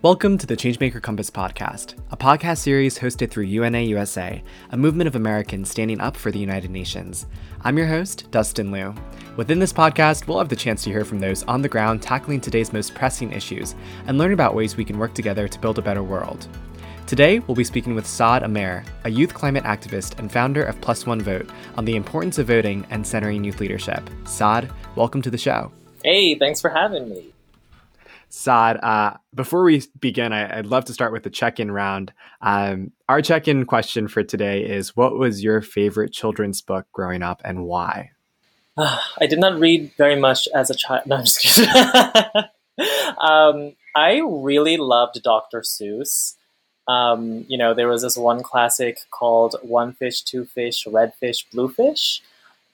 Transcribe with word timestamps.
Welcome 0.00 0.38
to 0.38 0.46
the 0.46 0.56
Changemaker 0.56 1.02
Compass 1.02 1.28
podcast, 1.28 1.98
a 2.12 2.16
podcast 2.16 2.58
series 2.58 2.96
hosted 2.96 3.32
through 3.32 3.46
UNA 3.46 3.80
USA, 3.80 4.40
a 4.70 4.76
movement 4.76 5.08
of 5.08 5.16
Americans 5.16 5.72
standing 5.72 6.00
up 6.00 6.16
for 6.16 6.30
the 6.30 6.38
United 6.38 6.70
Nations. 6.70 7.26
I'm 7.62 7.76
your 7.76 7.88
host, 7.88 8.30
Dustin 8.30 8.70
Liu. 8.70 8.94
Within 9.36 9.58
this 9.58 9.72
podcast, 9.72 10.28
we'll 10.28 10.38
have 10.38 10.50
the 10.50 10.54
chance 10.54 10.84
to 10.84 10.90
hear 10.90 11.04
from 11.04 11.18
those 11.18 11.42
on 11.44 11.62
the 11.62 11.68
ground 11.68 12.00
tackling 12.00 12.40
today's 12.40 12.72
most 12.72 12.94
pressing 12.94 13.32
issues 13.32 13.74
and 14.06 14.18
learn 14.18 14.32
about 14.32 14.54
ways 14.54 14.76
we 14.76 14.84
can 14.84 14.98
work 14.98 15.14
together 15.14 15.48
to 15.48 15.58
build 15.58 15.80
a 15.80 15.82
better 15.82 16.04
world. 16.04 16.46
Today, 17.08 17.40
we'll 17.40 17.56
be 17.56 17.64
speaking 17.64 17.96
with 17.96 18.06
Saad 18.06 18.44
Amer, 18.44 18.84
a 19.02 19.10
youth 19.10 19.34
climate 19.34 19.64
activist 19.64 20.16
and 20.20 20.30
founder 20.30 20.62
of 20.62 20.80
Plus 20.80 21.06
One 21.06 21.20
Vote, 21.20 21.50
on 21.76 21.84
the 21.84 21.96
importance 21.96 22.38
of 22.38 22.46
voting 22.46 22.86
and 22.90 23.04
centering 23.04 23.42
youth 23.42 23.58
leadership. 23.58 24.08
Saad, 24.26 24.70
welcome 24.94 25.22
to 25.22 25.30
the 25.30 25.36
show. 25.36 25.72
Hey, 26.04 26.36
thanks 26.36 26.60
for 26.60 26.70
having 26.70 27.08
me. 27.08 27.32
Saad, 28.30 28.78
uh, 28.82 29.16
before 29.34 29.64
we 29.64 29.82
begin, 29.98 30.32
I, 30.32 30.56
would 30.56 30.66
love 30.66 30.84
to 30.86 30.92
start 30.92 31.12
with 31.12 31.22
the 31.22 31.30
check 31.30 31.58
in 31.58 31.70
round. 31.70 32.12
Um, 32.42 32.92
our 33.08 33.22
check 33.22 33.48
in 33.48 33.64
question 33.64 34.06
for 34.06 34.22
today 34.22 34.64
is 34.64 34.96
What 34.96 35.18
was 35.18 35.42
your 35.42 35.62
favorite 35.62 36.12
children's 36.12 36.60
book 36.60 36.86
growing 36.92 37.22
up 37.22 37.40
and 37.44 37.64
why? 37.64 38.10
Uh, 38.76 38.98
I 39.20 39.26
did 39.26 39.38
not 39.38 39.58
read 39.58 39.92
very 39.96 40.18
much 40.18 40.46
as 40.54 40.70
a 40.70 40.74
child. 40.74 41.06
No, 41.06 41.16
I'm 41.16 41.24
just 41.24 41.40
kidding. 41.40 41.68
um, 43.18 43.72
I 43.96 44.20
really 44.24 44.76
loved 44.76 45.22
Dr. 45.22 45.62
Seuss. 45.62 46.34
Um, 46.86 47.44
you 47.48 47.58
know, 47.58 47.74
there 47.74 47.88
was 47.88 48.02
this 48.02 48.16
one 48.16 48.42
classic 48.42 48.98
called 49.10 49.56
One 49.62 49.92
Fish, 49.92 50.22
Two 50.22 50.44
Fish, 50.44 50.86
Red 50.86 51.14
Fish, 51.14 51.46
Blue 51.50 51.68
Fish. 51.68 52.22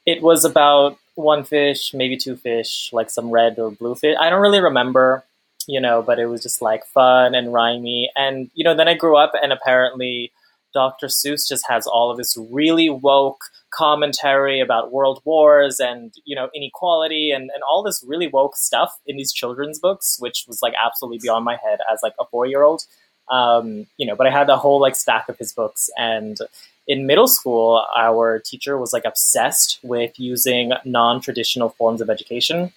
It 0.06 0.23
was 0.23 0.45
about 0.45 0.98
one 1.14 1.45
fish, 1.45 1.95
maybe 1.95 2.16
two 2.16 2.36
fish, 2.36 2.90
like 2.92 3.09
some 3.09 3.30
red 3.30 3.59
or 3.59 3.70
blue 3.70 3.95
fish. 3.95 4.16
I 4.20 4.30
don't 4.30 4.42
really 4.42 4.60
remember 4.60 5.24
you 5.66 5.80
know, 5.80 6.02
but 6.02 6.18
it 6.18 6.27
was 6.27 6.42
just 6.42 6.62
like 6.62 6.86
fun 6.86 7.34
and 7.34 7.48
rhymey. 7.48 8.06
And, 8.16 8.50
you 8.54 8.64
know, 8.64 8.74
then 8.74 8.88
I 8.88 8.95
grew 8.95 9.16
up 9.16 9.32
and 9.40 9.52
apparently 9.52 10.32
Dr. 10.73 11.07
Seuss 11.07 11.48
just 11.48 11.66
has 11.68 11.87
all 11.87 12.10
of 12.10 12.16
this 12.16 12.37
really 12.51 12.90
woke 12.90 13.45
commentary 13.70 14.60
about 14.60 14.92
world 14.92 15.20
wars 15.24 15.80
and, 15.80 16.12
you 16.24 16.35
know, 16.35 16.48
inequality 16.54 17.30
and, 17.30 17.51
and 17.54 17.62
all 17.68 17.82
this 17.82 18.04
really 18.07 18.26
woke 18.26 18.57
stuff 18.57 18.98
in 19.07 19.16
these 19.16 19.32
children's 19.32 19.79
books, 19.79 20.16
which 20.18 20.45
was 20.46 20.60
like 20.62 20.74
absolutely 20.85 21.18
beyond 21.18 21.45
my 21.45 21.57
head 21.57 21.79
as 21.92 22.01
like 22.02 22.15
a 22.20 22.24
four 22.26 22.46
year 22.46 22.62
old. 22.62 22.85
Um, 23.30 23.87
you 23.96 24.07
know, 24.07 24.16
but 24.16 24.26
I 24.26 24.30
had 24.30 24.51
a 24.51 24.57
whole 24.57 24.80
like 24.80 24.96
stack 24.96 25.29
of 25.29 25.38
his 25.38 25.52
books 25.52 25.88
and 25.96 26.38
in 26.87 27.07
middle 27.07 27.29
school, 27.29 27.85
our 27.96 28.38
teacher 28.38 28.76
was 28.79 28.92
like 28.92 29.04
obsessed 29.04 29.79
with 29.82 30.18
using 30.18 30.73
non-traditional 30.85 31.70
forms 31.70 32.01
of 32.01 32.10
education. 32.10 32.73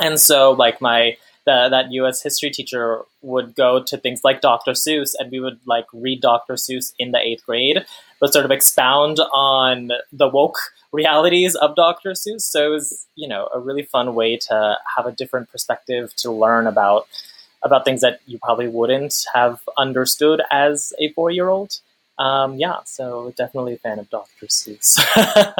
And 0.00 0.20
so 0.20 0.52
like 0.52 0.80
my 0.80 1.16
the, 1.46 1.68
that 1.70 1.92
U.S. 1.92 2.22
history 2.22 2.50
teacher 2.50 3.02
would 3.22 3.54
go 3.54 3.82
to 3.82 3.96
things 3.96 4.22
like 4.24 4.40
Dr. 4.40 4.72
Seuss, 4.72 5.14
and 5.18 5.30
we 5.30 5.40
would 5.40 5.60
like 5.64 5.86
read 5.92 6.20
Dr. 6.20 6.54
Seuss 6.54 6.92
in 6.98 7.12
the 7.12 7.18
eighth 7.18 7.46
grade, 7.46 7.86
but 8.20 8.32
sort 8.32 8.44
of 8.44 8.50
expound 8.50 9.18
on 9.32 9.92
the 10.12 10.28
woke 10.28 10.58
realities 10.92 11.54
of 11.54 11.76
Dr. 11.76 12.10
Seuss. 12.10 12.42
So 12.42 12.66
it 12.66 12.70
was, 12.70 13.06
you 13.14 13.28
know, 13.28 13.48
a 13.54 13.60
really 13.60 13.82
fun 13.82 14.14
way 14.14 14.36
to 14.36 14.76
have 14.96 15.06
a 15.06 15.12
different 15.12 15.50
perspective 15.50 16.14
to 16.16 16.30
learn 16.30 16.66
about 16.66 17.06
about 17.62 17.84
things 17.84 18.00
that 18.02 18.20
you 18.26 18.38
probably 18.38 18.68
wouldn't 18.68 19.24
have 19.34 19.60
understood 19.78 20.42
as 20.50 20.92
a 20.98 21.12
four 21.12 21.30
year 21.30 21.48
old. 21.48 21.80
Um, 22.18 22.56
yeah, 22.56 22.78
so 22.84 23.32
definitely 23.36 23.74
a 23.74 23.78
fan 23.78 23.98
of 23.98 24.08
Dr. 24.10 24.46
Seuss. 24.46 24.98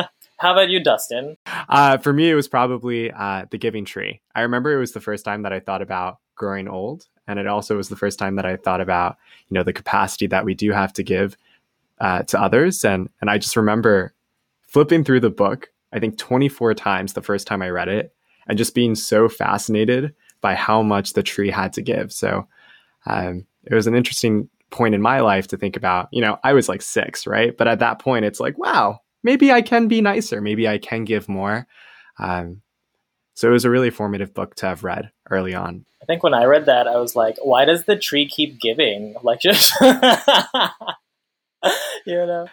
How 0.39 0.53
about 0.53 0.69
you, 0.69 0.83
Dustin? 0.83 1.37
Uh, 1.47 1.97
for 1.99 2.13
me, 2.13 2.31
it 2.31 2.35
was 2.35 2.49
probably 2.49 3.11
uh, 3.11 3.47
The 3.51 3.59
Giving 3.59 3.85
Tree. 3.85 4.21
I 4.35 4.43
remember 4.43 4.73
it 4.73 4.79
was 4.79 4.93
the 4.93 5.01
first 5.01 5.25
time 5.25 5.43
that 5.43 5.53
I 5.53 5.61
thought 5.61 5.81
about 5.81 6.19
growing 6.35 6.69
old, 6.69 7.07
and 7.27 7.39
it 7.39 7.47
also 7.47 7.77
was 7.77 7.89
the 7.89 7.97
first 7.97 8.19
time 8.19 8.37
that 8.37 8.45
I 8.45 8.57
thought 8.57 8.81
about 8.81 9.17
you 9.49 9.55
know 9.55 9.63
the 9.63 9.73
capacity 9.73 10.27
that 10.29 10.45
we 10.45 10.55
do 10.55 10.73
have 10.73 10.93
to 10.95 11.03
give 11.03 11.37
uh, 12.01 12.23
to 12.25 12.41
others. 12.41 12.85
And 12.85 13.09
and 13.21 13.31
I 13.31 13.39
just 13.39 13.57
remember 13.57 14.15
flipping 14.63 15.05
through 15.05 15.21
the 15.21 15.31
book. 15.31 15.71
I 15.93 16.01
think 16.01 16.19
24 16.19 16.75
times 16.75 17.13
the 17.15 17.23
first 17.23 17.47
time 17.47 17.63
I 17.63 17.71
read 17.71 17.89
it, 17.89 18.15
and 18.47 18.59
just 18.59 18.75
being 18.75 18.95
so 18.95 19.29
fascinated 19.29 20.15
by 20.43 20.55
how 20.55 20.83
much 20.83 21.15
the 21.15 21.23
tree 21.23 21.51
had 21.51 21.73
to 21.75 21.83
give. 21.83 22.13
So 22.13 22.47
um, 23.07 23.47
it 23.65 23.75
was 23.75 23.87
an 23.87 23.95
interesting 23.95 24.51
point 24.71 24.95
in 24.95 25.01
my 25.01 25.21
life 25.21 25.49
to 25.49 25.57
think 25.57 25.77
about. 25.77 26.09
You 26.13 26.21
know, 26.21 26.39
I 26.45 26.53
was 26.53 26.69
like 26.69 26.83
six, 26.83 27.27
right? 27.27 27.57
But 27.57 27.69
at 27.69 27.79
that 27.79 27.99
point, 27.99 28.27
it's 28.27 28.41
like, 28.41 28.59
wow, 28.59 29.01
maybe 29.27 29.53
I 29.53 29.61
can 29.61 29.89
be 29.89 30.01
nicer. 30.01 30.41
Maybe 30.41 30.67
I 30.69 30.79
can 30.79 31.05
give 31.05 31.29
more. 31.29 31.67
Um, 32.19 32.63
so 33.35 33.49
it 33.49 33.53
was 33.53 33.67
a 33.67 33.71
really 33.71 33.91
formative 33.91 34.33
book 34.33 34.55
to 34.57 34.67
have 34.67 34.85
read 34.85 35.11
early 35.31 35.53
on. 35.53 35.85
I 36.01 36.07
think 36.07 36.23
when 36.23 36.33
I 36.33 36.45
read 36.45 36.67
that, 36.67 36.87
I 36.87 36.97
was 36.97 37.17
like, 37.17 37.37
why 37.43 37.65
does 37.67 37.85
the 37.85 37.97
tree 37.97 38.27
keep 38.27 38.61
giving? 38.61 39.17
Like, 39.23 39.41
just, 39.41 39.75
you 39.83 39.91
know? 42.07 42.47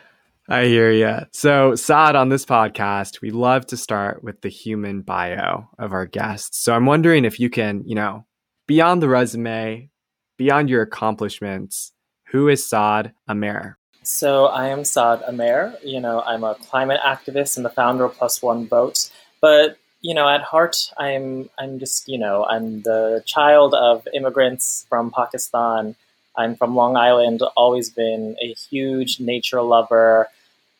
I 0.50 0.66
hear 0.66 0.92
you. 0.92 1.20
So, 1.32 1.76
Saad, 1.76 2.18
on 2.18 2.28
this 2.28 2.46
podcast, 2.46 3.22
we 3.22 3.30
love 3.30 3.66
to 3.68 3.78
start 3.78 4.24
with 4.24 4.42
the 4.42 4.50
human 4.50 5.02
bio 5.02 5.70
of 5.80 5.94
our 5.94 6.06
guests. 6.06 6.58
So, 6.60 6.74
I'm 6.74 6.86
wondering 6.86 7.24
if 7.24 7.40
you 7.40 7.50
can, 7.50 7.84
you 7.86 7.96
know, 7.96 8.26
beyond 8.68 9.02
the 9.02 9.08
resume, 9.08 9.90
beyond 10.38 10.70
your 10.70 10.82
accomplishments, 10.82 11.94
who 12.32 12.50
is 12.50 12.68
Saad 12.68 13.14
Amer? 13.30 13.78
So 14.04 14.46
I 14.46 14.68
am 14.68 14.84
Saad 14.84 15.24
Amer. 15.28 15.76
You 15.84 16.00
know, 16.00 16.22
I'm 16.22 16.44
a 16.44 16.56
climate 16.56 17.00
activist 17.06 17.56
and 17.56 17.66
the 17.66 17.70
founder 17.70 18.04
of 18.04 18.16
Plus 18.16 18.42
One 18.42 18.68
Vote. 18.68 19.10
But 19.42 19.78
you 20.02 20.14
know, 20.14 20.28
at 20.28 20.42
heart, 20.42 20.92
I'm 20.98 21.50
I'm 21.58 21.80
just 21.80 22.08
you 22.08 22.18
know 22.18 22.46
I'm 22.46 22.82
the 22.82 23.24
child 23.26 23.74
of 23.74 24.08
immigrants 24.14 24.86
from 24.90 25.12
Pakistan. 25.12 25.96
I'm 26.36 26.56
from 26.56 26.76
Long 26.76 26.98
Island. 26.98 27.42
Always 27.56 27.90
been 27.90 28.36
a 28.42 28.54
huge 28.54 29.20
nature 29.20 29.62
lover. 29.62 30.28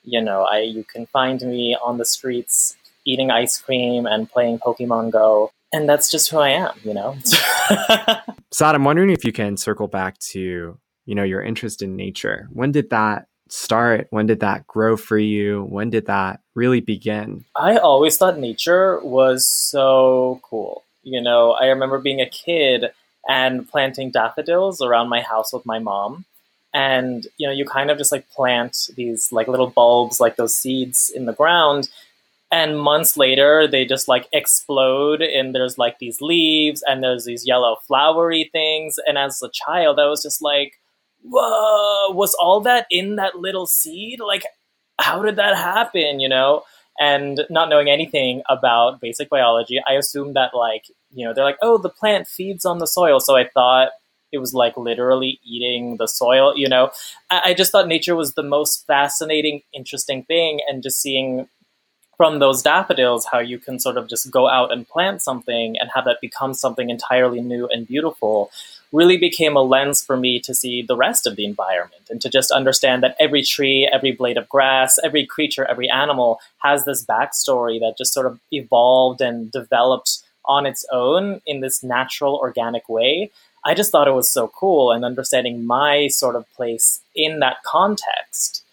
You 0.04 0.22
know, 0.22 0.44
I 0.44 0.60
you 0.60 0.84
can 0.84 1.06
find 1.06 1.42
me 1.42 1.78
on 1.82 1.98
the 1.98 2.06
streets 2.06 2.76
eating 3.06 3.32
ice 3.32 3.60
cream 3.60 4.06
and 4.06 4.30
playing 4.30 4.60
Pokemon 4.60 5.12
Go. 5.12 5.52
And 5.72 5.90
that's 5.90 6.12
just 6.12 6.30
who 6.30 6.38
I 6.38 6.50
am, 6.50 6.74
you 6.84 6.94
know. 6.94 7.18
Saad, 8.52 8.76
I'm 8.76 8.84
wondering 8.84 9.10
if 9.10 9.26
you 9.26 9.32
can 9.32 9.58
circle 9.58 9.88
back 9.88 10.20
to 10.32 10.78
you 11.06 11.16
know 11.16 11.24
your 11.24 11.42
interest 11.42 11.82
in 11.82 11.96
nature. 11.96 12.48
When 12.52 12.72
did 12.72 12.90
that 12.92 13.28
start? 13.50 14.08
When 14.10 14.26
did 14.26 14.40
that 14.40 14.66
grow 14.68 14.98
for 14.98 15.18
you? 15.18 15.64
When 15.64 15.90
did 15.90 16.08
that 16.08 16.42
really 16.56 16.82
begin? 16.82 17.46
I 17.56 17.78
always 17.78 18.18
thought 18.18 18.40
nature 18.40 19.00
was 19.04 19.48
so 19.48 20.40
cool. 20.44 20.84
You 21.04 21.22
know 21.22 21.52
i 21.52 21.66
remember 21.66 22.00
being 22.00 22.22
a 22.22 22.30
kid 22.30 22.86
and 23.28 23.70
planting 23.70 24.12
daffodils 24.12 24.82
around 24.82 25.10
my 25.10 25.22
house 25.22 25.52
with 25.54 25.66
my 25.66 25.80
mom. 25.80 26.26
And 26.74 27.28
you 27.38 27.48
know 27.48 27.54
you 27.54 27.66
kind 27.66 27.92
of 27.92 27.98
just 27.98 28.12
like 28.12 28.30
plant 28.30 28.90
these 28.96 29.32
like 29.32 29.48
little 29.48 29.70
bulbs 29.70 30.20
like 30.20 30.38
those 30.38 30.56
seeds 30.56 31.12
in 31.14 31.26
the 31.26 31.34
ground. 31.34 31.90
And 32.52 32.80
months 32.80 33.18
later 33.18 33.68
they 33.68 33.86
just 33.86 34.08
like 34.08 34.30
explode 34.32 35.22
and 35.22 35.54
there's 35.54 35.78
like 35.78 36.00
these 36.00 36.22
leaves 36.22 36.84
and 36.88 37.04
there's 37.04 37.26
these 37.26 37.46
yellow 37.46 37.78
flowery 37.88 38.50
things. 38.52 38.98
And 39.06 39.18
as 39.18 39.42
a 39.44 39.50
child 39.52 40.00
i 40.00 40.08
was 40.08 40.24
just 40.24 40.42
like 40.42 40.80
whoa, 41.24 42.12
was 42.12 42.36
all 42.36 42.62
that 42.62 42.86
in 42.90 43.16
that 43.16 43.36
little 43.36 43.66
seed? 43.66 44.20
Like, 44.20 44.44
how 45.00 45.22
did 45.24 45.38
that 45.38 45.56
happen? 45.56 46.20
You 46.20 46.30
know? 46.30 46.64
And 47.00 47.42
not 47.50 47.70
knowing 47.70 47.90
anything 47.90 48.44
about 48.48 49.02
basic 49.02 49.30
biology, 49.30 49.82
I 49.88 49.94
assumed 49.94 50.36
that, 50.36 50.54
like, 50.54 50.86
you 51.12 51.26
know, 51.26 51.34
they're 51.34 51.44
like, 51.44 51.58
oh, 51.62 51.80
the 51.80 51.90
plant 51.90 52.28
feeds 52.28 52.66
on 52.66 52.78
the 52.78 52.86
soil. 52.86 53.20
So 53.20 53.36
I 53.36 53.48
thought 53.48 53.90
it 54.32 54.38
was 54.38 54.54
like 54.54 54.78
literally 54.78 55.40
eating 55.44 55.98
the 55.98 56.08
soil, 56.08 56.56
you 56.56 56.68
know? 56.68 56.92
I, 57.30 57.54
just 57.54 57.72
thought 57.72 57.88
nature 57.88 58.16
was 58.16 58.34
the 58.34 58.44
most 58.44 58.86
fascinating, 58.86 59.62
interesting 59.74 60.24
thing. 60.24 60.60
And 60.68 60.84
just 60.84 61.02
seeing 61.02 61.48
from 62.18 62.40
those 62.40 62.62
daffodils 62.62 63.28
how 63.32 63.40
you 63.40 63.58
can 63.58 63.80
sort 63.80 63.98
of 63.98 64.08
just 64.08 64.30
go 64.30 64.48
out 64.48 64.72
and 64.72 64.88
plant 64.88 65.22
something 65.22 65.76
and 65.80 65.90
have 65.94 66.06
that 66.06 66.22
become 66.22 66.54
something 66.54 66.90
entirely 66.90 67.42
new 67.42 67.68
and 67.68 67.88
beautiful 67.88 68.52
really 68.94 69.18
became 69.18 69.58
a 69.58 69.62
lens 69.62 70.06
for 70.06 70.16
me 70.16 70.40
to 70.40 70.54
see 70.54 70.84
the 70.84 70.96
rest 70.96 71.26
of 71.28 71.36
the 71.36 71.46
environment 71.46 72.04
and 72.10 72.22
to 72.22 72.30
just 72.30 72.52
understand 72.52 73.02
that 73.04 73.16
every 73.20 73.42
tree, 73.42 73.90
every 73.92 74.12
blade 74.12 74.38
of 74.38 74.48
grass, 74.48 75.00
every 75.04 75.26
creature, 75.26 75.66
every 75.66 75.90
animal 75.90 76.40
has 76.60 76.86
this 76.86 77.04
backstory 77.04 77.80
that 77.80 77.98
just 77.98 78.14
sort 78.14 78.28
of 78.28 78.40
evolved 78.52 79.20
and 79.20 79.52
developed 79.52 80.20
on 80.46 80.66
its 80.66 80.86
own 80.92 81.42
in 81.46 81.60
this 81.62 81.84
natural, 81.84 82.36
organic 82.36 82.88
way. 82.88 83.32
I 83.66 83.74
just 83.74 83.92
thought 83.92 84.08
it 84.08 84.14
was 84.14 84.30
so 84.30 84.50
cool, 84.50 84.92
and 84.92 85.06
understanding 85.06 85.66
my 85.66 86.08
sort 86.08 86.36
of 86.36 86.50
place 86.54 87.00
in 87.16 87.40
that 87.40 87.64
context 87.64 88.64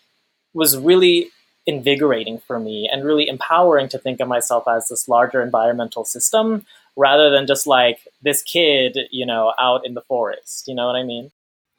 was 0.52 0.76
really 0.76 1.30
invigorating 1.66 2.38
for 2.38 2.58
me 2.58 2.88
and 2.92 3.04
really 3.04 3.28
empowering 3.28 3.88
to 3.90 3.98
think 3.98 4.18
of 4.20 4.26
myself 4.26 4.64
as 4.66 4.88
this 4.88 5.08
larger 5.08 5.42
environmental 5.42 6.04
system 6.04 6.66
rather 7.00 7.30
than 7.30 7.46
just 7.46 7.66
like 7.66 8.06
this 8.20 8.42
kid, 8.42 8.98
you 9.10 9.24
know, 9.24 9.54
out 9.58 9.86
in 9.86 9.94
the 9.94 10.02
forest. 10.02 10.68
You 10.68 10.74
know 10.74 10.86
what 10.86 10.96
I 10.96 11.02
mean? 11.02 11.30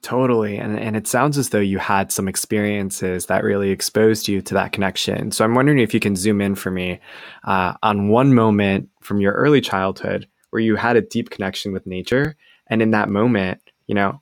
Totally. 0.01 0.57
And, 0.57 0.79
and 0.79 0.95
it 0.95 1.05
sounds 1.05 1.37
as 1.37 1.49
though 1.49 1.59
you 1.59 1.77
had 1.77 2.11
some 2.11 2.27
experiences 2.27 3.27
that 3.27 3.43
really 3.43 3.69
exposed 3.69 4.27
you 4.27 4.41
to 4.41 4.55
that 4.55 4.71
connection. 4.71 5.29
So 5.29 5.45
I'm 5.45 5.53
wondering 5.53 5.77
if 5.77 5.93
you 5.93 5.99
can 5.99 6.15
zoom 6.15 6.41
in 6.41 6.55
for 6.55 6.71
me 6.71 6.99
uh, 7.43 7.75
on 7.83 8.09
one 8.09 8.33
moment 8.33 8.89
from 9.01 9.21
your 9.21 9.33
early 9.33 9.61
childhood 9.61 10.27
where 10.49 10.59
you 10.59 10.75
had 10.75 10.95
a 10.95 11.01
deep 11.01 11.29
connection 11.29 11.71
with 11.71 11.85
nature. 11.85 12.35
And 12.65 12.81
in 12.81 12.89
that 12.91 13.07
moment, 13.07 13.61
you 13.85 13.93
know, 13.93 14.21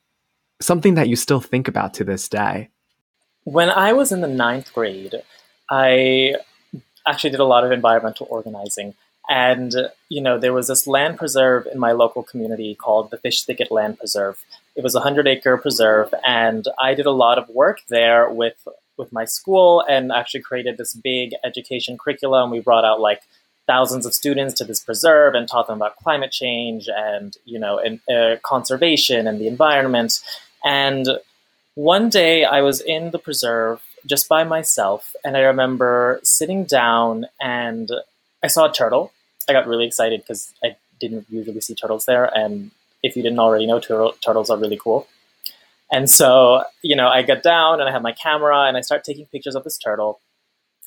something 0.60 0.96
that 0.96 1.08
you 1.08 1.16
still 1.16 1.40
think 1.40 1.70
about 1.70 1.94
to 1.94 2.04
this 2.04 2.28
day? 2.28 2.70
When 3.46 3.70
I 3.70 3.94
was 3.94 4.12
in 4.12 4.20
the 4.20 4.28
ninth 4.28 4.74
grade, 4.74 5.16
I 5.70 6.36
actually 7.08 7.30
did 7.30 7.40
a 7.40 7.46
lot 7.46 7.64
of 7.64 7.72
environmental 7.72 8.28
organizing. 8.30 8.96
And, 9.30 9.74
you 10.10 10.22
know, 10.22 10.40
there 10.40 10.54
was 10.54 10.68
this 10.68 10.88
land 10.88 11.18
preserve 11.18 11.68
in 11.72 11.78
my 11.78 11.92
local 11.92 12.24
community 12.24 12.74
called 12.74 13.12
the 13.12 13.18
Fish 13.18 13.44
Thicket 13.44 13.70
Land 13.70 14.00
Preserve. 14.00 14.44
It 14.76 14.84
was 14.84 14.96
a 14.96 15.00
100 15.00 15.28
acre 15.28 15.56
preserve, 15.58 16.12
and 16.26 16.68
I 16.82 16.96
did 16.96 17.06
a 17.06 17.12
lot 17.12 17.38
of 17.38 17.48
work 17.50 17.82
there 17.90 18.28
with, 18.28 18.68
with 18.98 19.14
my 19.14 19.26
school 19.26 19.84
and 19.88 20.12
actually 20.12 20.42
created 20.42 20.78
this 20.78 20.96
big 20.96 21.34
education 21.44 21.96
curriculum. 21.96 22.50
We 22.50 22.60
brought 22.60 22.86
out 22.86 23.00
like 23.00 23.22
thousands 23.68 24.08
of 24.08 24.16
students 24.16 24.56
to 24.56 24.64
this 24.64 24.80
preserve 24.80 25.36
and 25.36 25.48
taught 25.48 25.68
them 25.68 25.78
about 25.78 25.98
climate 25.98 26.32
change 26.32 26.90
and, 26.92 27.38
you 27.46 27.60
know, 27.60 27.78
and, 27.78 28.00
uh, 28.10 28.38
conservation 28.42 29.28
and 29.28 29.40
the 29.40 29.48
environment. 29.48 30.22
And 30.66 31.08
one 31.76 32.10
day 32.10 32.46
I 32.46 32.62
was 32.62 32.82
in 32.82 33.12
the 33.12 33.20
preserve 33.20 33.80
just 34.08 34.28
by 34.28 34.44
myself, 34.44 35.16
and 35.24 35.38
I 35.38 35.42
remember 35.42 36.20
sitting 36.24 36.64
down 36.64 37.28
and 37.40 37.92
I 38.44 38.48
saw 38.48 38.70
a 38.70 38.74
turtle. 38.74 39.12
I 39.50 39.54
got 39.54 39.68
really 39.68 39.86
excited 39.86 40.22
because 40.22 40.54
I 40.64 40.76
didn't 41.00 41.26
usually 41.30 41.62
see 41.62 41.76
turtles 41.76 42.06
there, 42.06 42.26
and 42.26 42.72
if 43.04 43.16
you 43.16 43.24
didn't 43.24 43.40
already 43.40 43.66
know, 43.66 43.80
tur- 43.80 44.12
turtles 44.24 44.50
are 44.50 44.58
really 44.58 44.78
cool. 44.78 45.08
And 45.92 46.10
so, 46.10 46.64
you 46.82 46.96
know, 46.96 47.08
I 47.08 47.24
got 47.24 47.42
down 47.42 47.80
and 47.80 47.90
I 47.90 47.92
had 47.92 48.04
my 48.04 48.12
camera 48.12 48.66
and 48.66 48.78
I 48.78 48.82
start 48.82 49.04
taking 49.04 49.26
pictures 49.26 49.56
of 49.56 49.64
this 49.64 49.78
turtle. 49.78 50.20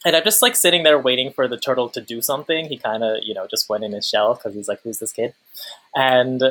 And 0.04 0.14
I'm 0.14 0.24
just 0.24 0.42
like 0.42 0.56
sitting 0.56 0.82
there 0.82 0.98
waiting 0.98 1.32
for 1.32 1.48
the 1.48 1.56
turtle 1.56 1.88
to 1.90 2.00
do 2.00 2.20
something. 2.22 2.66
He 2.66 2.76
kind 2.76 3.02
of, 3.02 3.18
you 3.22 3.34
know, 3.34 3.46
just 3.48 3.68
went 3.68 3.84
in 3.84 3.92
his 3.92 4.08
shell 4.08 4.34
because 4.34 4.54
he's 4.54 4.68
like, 4.68 4.80
who's 4.82 4.98
this 4.98 5.12
kid? 5.12 5.34
And 5.94 6.42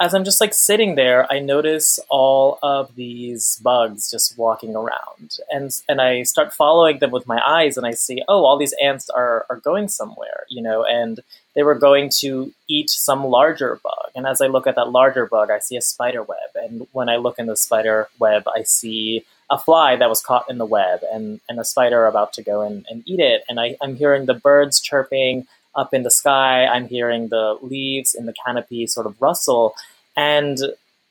as 0.00 0.14
I'm 0.14 0.24
just 0.24 0.40
like 0.40 0.52
sitting 0.52 0.96
there, 0.96 1.30
I 1.32 1.38
notice 1.38 2.00
all 2.08 2.58
of 2.62 2.94
these 2.96 3.60
bugs 3.62 4.10
just 4.10 4.36
walking 4.36 4.74
around, 4.74 5.38
and 5.50 5.70
and 5.88 6.00
I 6.00 6.24
start 6.24 6.52
following 6.52 6.98
them 6.98 7.12
with 7.12 7.26
my 7.26 7.40
eyes, 7.44 7.76
and 7.76 7.86
I 7.86 7.92
see, 7.92 8.22
oh, 8.28 8.44
all 8.44 8.58
these 8.58 8.74
ants 8.82 9.08
are 9.10 9.46
are 9.48 9.56
going 9.56 9.88
somewhere, 9.88 10.44
you 10.48 10.60
know, 10.60 10.84
and 10.84 11.20
they 11.54 11.62
were 11.62 11.76
going 11.76 12.10
to 12.20 12.52
eat 12.68 12.90
some 12.90 13.24
larger 13.24 13.78
bug. 13.82 14.10
And 14.14 14.26
as 14.26 14.40
I 14.40 14.46
look 14.46 14.66
at 14.66 14.74
that 14.76 14.90
larger 14.90 15.26
bug, 15.26 15.50
I 15.50 15.60
see 15.60 15.76
a 15.76 15.82
spider 15.82 16.22
web, 16.22 16.50
and 16.56 16.86
when 16.92 17.08
I 17.08 17.16
look 17.16 17.38
in 17.38 17.46
the 17.46 17.56
spider 17.56 18.08
web, 18.18 18.44
I 18.48 18.64
see 18.64 19.24
a 19.50 19.58
fly 19.58 19.96
that 19.96 20.08
was 20.08 20.22
caught 20.22 20.50
in 20.50 20.58
the 20.58 20.66
web, 20.66 21.00
and 21.12 21.40
and 21.48 21.60
a 21.60 21.64
spider 21.64 22.06
about 22.06 22.32
to 22.34 22.42
go 22.42 22.62
and, 22.62 22.84
and 22.90 23.02
eat 23.06 23.20
it, 23.20 23.44
and 23.48 23.60
I, 23.60 23.76
I'm 23.80 23.96
hearing 23.96 24.26
the 24.26 24.34
birds 24.34 24.80
chirping 24.80 25.46
up 25.74 25.94
in 25.94 26.02
the 26.02 26.10
sky. 26.10 26.66
I'm 26.66 26.88
hearing 26.88 27.28
the 27.28 27.58
leaves 27.62 28.14
in 28.14 28.26
the 28.26 28.34
canopy 28.44 28.86
sort 28.86 29.06
of 29.06 29.20
rustle. 29.20 29.74
And 30.16 30.58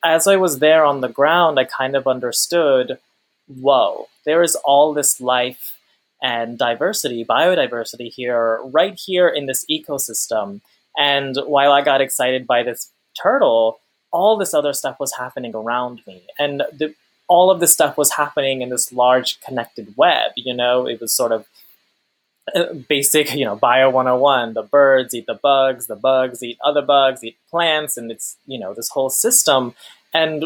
as 0.03 0.27
I 0.27 0.35
was 0.35 0.59
there 0.59 0.85
on 0.85 1.01
the 1.01 1.09
ground, 1.09 1.59
I 1.59 1.65
kind 1.65 1.95
of 1.95 2.07
understood 2.07 2.99
whoa, 3.47 4.07
there 4.25 4.43
is 4.43 4.55
all 4.63 4.93
this 4.93 5.19
life 5.19 5.77
and 6.21 6.57
diversity, 6.57 7.25
biodiversity 7.25 8.13
here, 8.13 8.59
right 8.65 8.97
here 8.97 9.27
in 9.27 9.47
this 9.47 9.65
ecosystem. 9.69 10.61
And 10.97 11.35
while 11.45 11.71
I 11.71 11.81
got 11.81 12.01
excited 12.01 12.45
by 12.45 12.63
this 12.63 12.91
turtle, 13.21 13.79
all 14.11 14.37
this 14.37 14.53
other 14.53 14.73
stuff 14.73 14.99
was 14.99 15.15
happening 15.15 15.55
around 15.55 16.01
me. 16.05 16.21
And 16.37 16.63
the, 16.77 16.93
all 17.27 17.49
of 17.49 17.59
this 17.59 17.73
stuff 17.73 17.97
was 17.97 18.11
happening 18.11 18.61
in 18.61 18.69
this 18.69 18.91
large 18.91 19.39
connected 19.41 19.95
web. 19.97 20.31
You 20.35 20.53
know, 20.53 20.85
it 20.85 21.01
was 21.01 21.13
sort 21.13 21.31
of 21.31 21.47
Uh, 22.55 22.73
basic, 22.73 23.33
you 23.35 23.45
know, 23.45 23.55
bio 23.55 23.89
101. 23.89 24.53
The 24.53 24.63
birds 24.63 25.13
eat 25.13 25.27
the 25.27 25.35
bugs, 25.35 25.85
the 25.85 25.95
bugs 25.95 26.41
eat 26.41 26.57
other 26.63 26.81
bugs, 26.81 27.23
eat 27.23 27.37
plants, 27.49 27.97
and 27.97 28.11
it's, 28.11 28.35
you 28.47 28.59
know, 28.59 28.73
this 28.73 28.89
whole 28.89 29.11
system. 29.11 29.75
And 30.13 30.45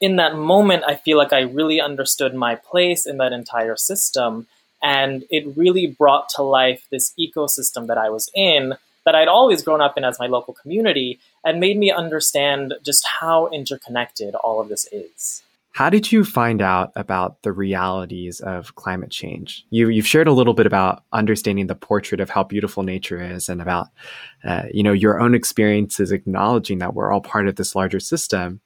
in 0.00 0.16
that 0.16 0.34
moment, 0.34 0.82
I 0.86 0.96
feel 0.96 1.16
like 1.16 1.32
I 1.32 1.40
really 1.40 1.80
understood 1.80 2.34
my 2.34 2.56
place 2.56 3.06
in 3.06 3.18
that 3.18 3.32
entire 3.32 3.76
system. 3.76 4.48
And 4.82 5.24
it 5.30 5.56
really 5.56 5.86
brought 5.86 6.28
to 6.30 6.42
life 6.42 6.86
this 6.90 7.14
ecosystem 7.18 7.86
that 7.86 7.98
I 7.98 8.10
was 8.10 8.28
in, 8.34 8.74
that 9.04 9.14
I'd 9.14 9.28
always 9.28 9.62
grown 9.62 9.80
up 9.80 9.96
in 9.96 10.04
as 10.04 10.18
my 10.18 10.26
local 10.26 10.54
community, 10.54 11.20
and 11.44 11.60
made 11.60 11.78
me 11.78 11.90
understand 11.90 12.74
just 12.84 13.06
how 13.20 13.46
interconnected 13.48 14.34
all 14.34 14.60
of 14.60 14.68
this 14.68 14.88
is. 14.92 15.42
How 15.78 15.90
did 15.90 16.10
you 16.10 16.24
find 16.24 16.60
out 16.60 16.90
about 16.96 17.42
the 17.42 17.52
realities 17.52 18.40
of 18.40 18.74
climate 18.74 19.12
change? 19.12 19.64
You, 19.70 19.90
you've 19.90 20.08
shared 20.08 20.26
a 20.26 20.32
little 20.32 20.52
bit 20.52 20.66
about 20.66 21.04
understanding 21.12 21.68
the 21.68 21.76
portrait 21.76 22.20
of 22.20 22.28
how 22.28 22.42
beautiful 22.42 22.82
nature 22.82 23.22
is, 23.22 23.48
and 23.48 23.62
about 23.62 23.86
uh, 24.42 24.64
you 24.74 24.82
know 24.82 24.92
your 24.92 25.20
own 25.20 25.36
experiences 25.36 26.10
acknowledging 26.10 26.78
that 26.78 26.94
we're 26.94 27.12
all 27.12 27.20
part 27.20 27.46
of 27.46 27.54
this 27.54 27.76
larger 27.76 28.00
system. 28.00 28.60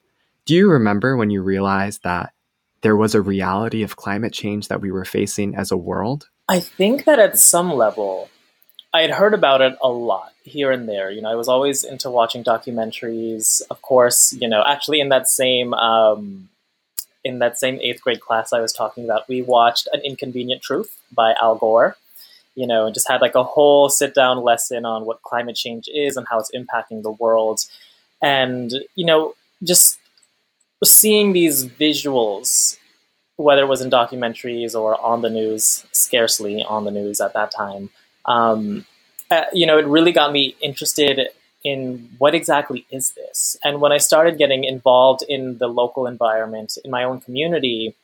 Do 0.45 0.55
you 0.55 0.71
remember 0.71 1.15
when 1.15 1.29
you 1.29 1.43
realized 1.43 2.01
that 2.01 2.33
there 2.81 2.97
was 2.97 3.13
a 3.13 3.21
reality 3.21 3.83
of 3.83 3.95
climate 3.95 4.33
change 4.33 4.69
that 4.69 4.81
we 4.81 4.89
were 4.89 5.05
facing 5.05 5.55
as 5.55 5.69
a 5.69 5.77
world? 5.77 6.29
I 6.49 6.61
think 6.61 7.05
that 7.05 7.19
at 7.19 7.37
some 7.37 7.71
level, 7.71 8.31
I 8.91 9.01
had 9.01 9.11
heard 9.11 9.35
about 9.35 9.61
it 9.61 9.77
a 9.83 9.87
lot 9.87 10.33
here 10.41 10.71
and 10.71 10.89
there. 10.89 11.11
You 11.11 11.21
know, 11.21 11.29
I 11.29 11.35
was 11.35 11.47
always 11.47 11.83
into 11.83 12.09
watching 12.09 12.43
documentaries. 12.43 13.61
Of 13.69 13.83
course, 13.83 14.33
you 14.33 14.49
know, 14.49 14.63
actually 14.65 14.99
in 14.99 15.09
that 15.09 15.29
same 15.29 15.75
um, 15.75 16.49
in 17.23 17.39
that 17.39 17.57
same 17.57 17.79
eighth 17.81 18.01
grade 18.01 18.19
class 18.19 18.53
I 18.53 18.59
was 18.59 18.73
talking 18.73 19.05
about, 19.05 19.27
we 19.27 19.41
watched 19.41 19.87
An 19.93 20.01
Inconvenient 20.01 20.61
Truth 20.61 20.97
by 21.11 21.33
Al 21.41 21.55
Gore, 21.55 21.95
you 22.55 22.67
know, 22.67 22.85
and 22.85 22.93
just 22.93 23.09
had 23.09 23.21
like 23.21 23.35
a 23.35 23.43
whole 23.43 23.89
sit 23.89 24.13
down 24.13 24.43
lesson 24.43 24.85
on 24.85 25.05
what 25.05 25.21
climate 25.21 25.55
change 25.55 25.87
is 25.93 26.17
and 26.17 26.27
how 26.29 26.39
it's 26.39 26.51
impacting 26.51 27.01
the 27.01 27.11
world. 27.11 27.61
And, 28.21 28.71
you 28.95 29.05
know, 29.05 29.35
just 29.63 29.97
seeing 30.83 31.33
these 31.33 31.65
visuals, 31.65 32.77
whether 33.37 33.63
it 33.63 33.67
was 33.67 33.81
in 33.81 33.89
documentaries 33.89 34.75
or 34.75 34.99
on 34.99 35.21
the 35.21 35.29
news, 35.29 35.85
scarcely 35.91 36.63
on 36.63 36.83
the 36.83 36.91
news 36.91 37.21
at 37.21 37.33
that 37.33 37.51
time, 37.51 37.89
um, 38.25 38.85
uh, 39.31 39.45
you 39.51 39.65
know, 39.65 39.77
it 39.77 39.85
really 39.85 40.11
got 40.11 40.31
me 40.31 40.55
interested 40.61 41.29
in 41.63 42.09
what 42.17 42.35
exactly 42.35 42.85
is 42.91 43.11
this? 43.11 43.57
And 43.63 43.79
when 43.79 43.91
I 43.91 43.97
started 43.97 44.37
getting 44.37 44.63
involved 44.63 45.23
in 45.27 45.57
the 45.57 45.67
local 45.67 46.07
environment 46.07 46.77
in 46.83 46.91
my 46.91 47.03
own 47.03 47.21
community, 47.21 47.95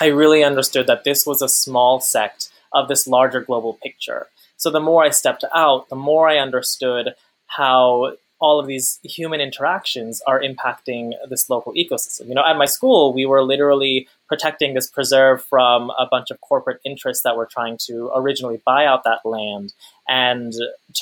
I 0.00 0.06
really 0.06 0.44
understood 0.44 0.86
that 0.86 1.04
this 1.04 1.26
was 1.26 1.42
a 1.42 1.48
small 1.48 2.00
sect 2.00 2.50
of 2.72 2.88
this 2.88 3.06
larger 3.06 3.40
global 3.40 3.74
picture. 3.74 4.26
So 4.56 4.70
the 4.70 4.80
more 4.80 5.04
I 5.04 5.10
stepped 5.10 5.44
out, 5.54 5.88
the 5.88 5.96
more 5.96 6.28
I 6.28 6.38
understood 6.38 7.14
how 7.46 8.12
all 8.40 8.60
of 8.60 8.66
these 8.66 9.00
human 9.02 9.40
interactions 9.40 10.22
are 10.26 10.40
impacting 10.40 11.12
this 11.28 11.50
local 11.50 11.72
ecosystem. 11.74 12.28
You 12.28 12.34
know, 12.34 12.46
at 12.46 12.56
my 12.56 12.66
school, 12.66 13.12
we 13.12 13.26
were 13.26 13.42
literally 13.42 14.08
protecting 14.28 14.74
this 14.74 14.88
preserve 14.88 15.44
from 15.44 15.90
a 15.90 16.06
bunch 16.08 16.30
of 16.30 16.40
corporate 16.40 16.80
interests 16.84 17.24
that 17.24 17.36
were 17.36 17.46
trying 17.46 17.78
to 17.86 18.10
originally 18.14 18.60
buy 18.64 18.84
out 18.84 19.04
that 19.04 19.24
land 19.24 19.72
and 20.08 20.54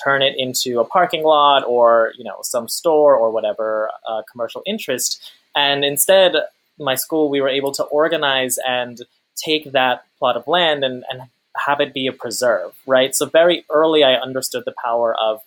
turn 0.04 0.20
it 0.20 0.34
into 0.36 0.80
a 0.80 0.84
parking 0.84 1.22
lot 1.22 1.64
or 1.64 2.12
you 2.18 2.24
know 2.24 2.38
some 2.42 2.68
store 2.68 3.16
or 3.16 3.30
whatever 3.30 3.90
uh, 4.08 4.22
commercial 4.30 4.62
interest. 4.66 5.32
And 5.54 5.84
instead, 5.84 6.34
my 6.78 6.94
school 6.94 7.30
we 7.30 7.40
were 7.40 7.48
able 7.48 7.72
to 7.72 7.84
organize 7.84 8.58
and 8.66 9.00
take 9.36 9.72
that 9.72 10.04
plot 10.18 10.36
of 10.36 10.48
land 10.48 10.82
and, 10.84 11.04
and 11.10 11.22
have 11.56 11.80
it 11.80 11.94
be 11.94 12.06
a 12.06 12.12
preserve, 12.12 12.72
right? 12.86 13.14
So 13.14 13.26
very 13.26 13.64
early, 13.70 14.04
I 14.04 14.14
understood 14.14 14.64
the 14.64 14.74
power 14.84 15.14
of 15.18 15.40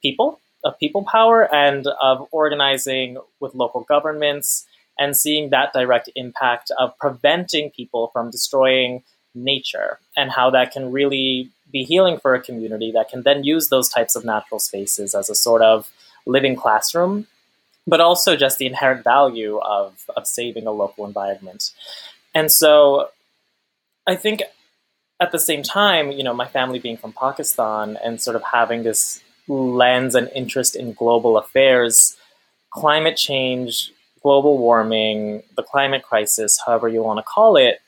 people, 0.00 0.40
of 0.64 0.78
people 0.78 1.04
power, 1.04 1.52
and 1.54 1.86
of 2.00 2.26
organizing 2.30 3.18
with 3.40 3.54
local 3.54 3.82
governments 3.82 4.66
and 4.98 5.16
seeing 5.16 5.50
that 5.50 5.72
direct 5.72 6.10
impact 6.14 6.70
of 6.78 6.96
preventing 6.98 7.70
people 7.70 8.08
from 8.12 8.30
destroying 8.30 9.02
nature 9.34 9.98
and 10.16 10.30
how 10.30 10.50
that 10.50 10.72
can 10.72 10.92
really 10.92 11.50
be 11.72 11.84
healing 11.84 12.18
for 12.18 12.34
a 12.34 12.40
community 12.40 12.92
that 12.92 13.08
can 13.08 13.22
then 13.22 13.44
use 13.44 13.68
those 13.68 13.88
types 13.88 14.14
of 14.14 14.24
natural 14.24 14.60
spaces 14.60 15.14
as 15.14 15.30
a 15.30 15.34
sort 15.34 15.62
of 15.62 15.90
living 16.26 16.54
classroom, 16.54 17.26
but 17.86 18.00
also 18.00 18.36
just 18.36 18.58
the 18.58 18.66
inherent 18.66 19.02
value 19.02 19.58
of, 19.58 20.04
of 20.16 20.26
saving 20.26 20.66
a 20.66 20.70
local 20.70 21.06
environment. 21.06 21.72
And 22.34 22.50
so 22.50 23.08
I 24.06 24.16
think 24.16 24.42
at 25.20 25.32
the 25.32 25.38
same 25.38 25.62
time, 25.62 26.10
you 26.10 26.24
know, 26.24 26.34
my 26.34 26.46
family 26.46 26.78
being 26.78 26.96
from 26.96 27.12
Pakistan 27.12 27.98
and 28.04 28.20
sort 28.20 28.36
of 28.36 28.42
having 28.42 28.82
this 28.82 29.22
lens 29.48 30.14
and 30.14 30.28
interest 30.34 30.76
in 30.76 30.92
global 30.92 31.36
affairs, 31.36 32.16
climate 32.70 33.16
change, 33.16 33.92
global 34.22 34.58
warming, 34.58 35.42
the 35.56 35.62
climate 35.62 36.02
crisis, 36.02 36.58
however 36.64 36.88
you 36.88 37.02
want 37.02 37.18
to 37.18 37.22
call 37.22 37.56
it, 37.56 37.80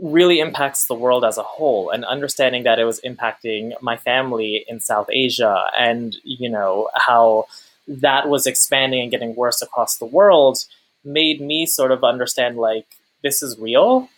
really 0.00 0.40
impacts 0.40 0.86
the 0.86 0.94
world 0.94 1.24
as 1.24 1.38
a 1.38 1.42
whole 1.42 1.90
and 1.90 2.04
understanding 2.04 2.64
that 2.64 2.78
it 2.78 2.84
was 2.84 3.00
impacting 3.00 3.72
my 3.80 3.96
family 3.96 4.64
in 4.68 4.80
South 4.80 5.08
Asia 5.10 5.64
and 5.76 6.16
you 6.24 6.48
know 6.48 6.88
how 6.94 7.46
that 7.86 8.28
was 8.28 8.46
expanding 8.46 9.00
and 9.00 9.10
getting 9.10 9.34
worse 9.34 9.62
across 9.62 9.96
the 9.96 10.06
world 10.06 10.58
made 11.04 11.40
me 11.40 11.66
sort 11.66 11.90
of 11.90 12.04
understand 12.04 12.56
like 12.56 12.86
this 13.22 13.42
is 13.42 13.58
real. 13.58 14.08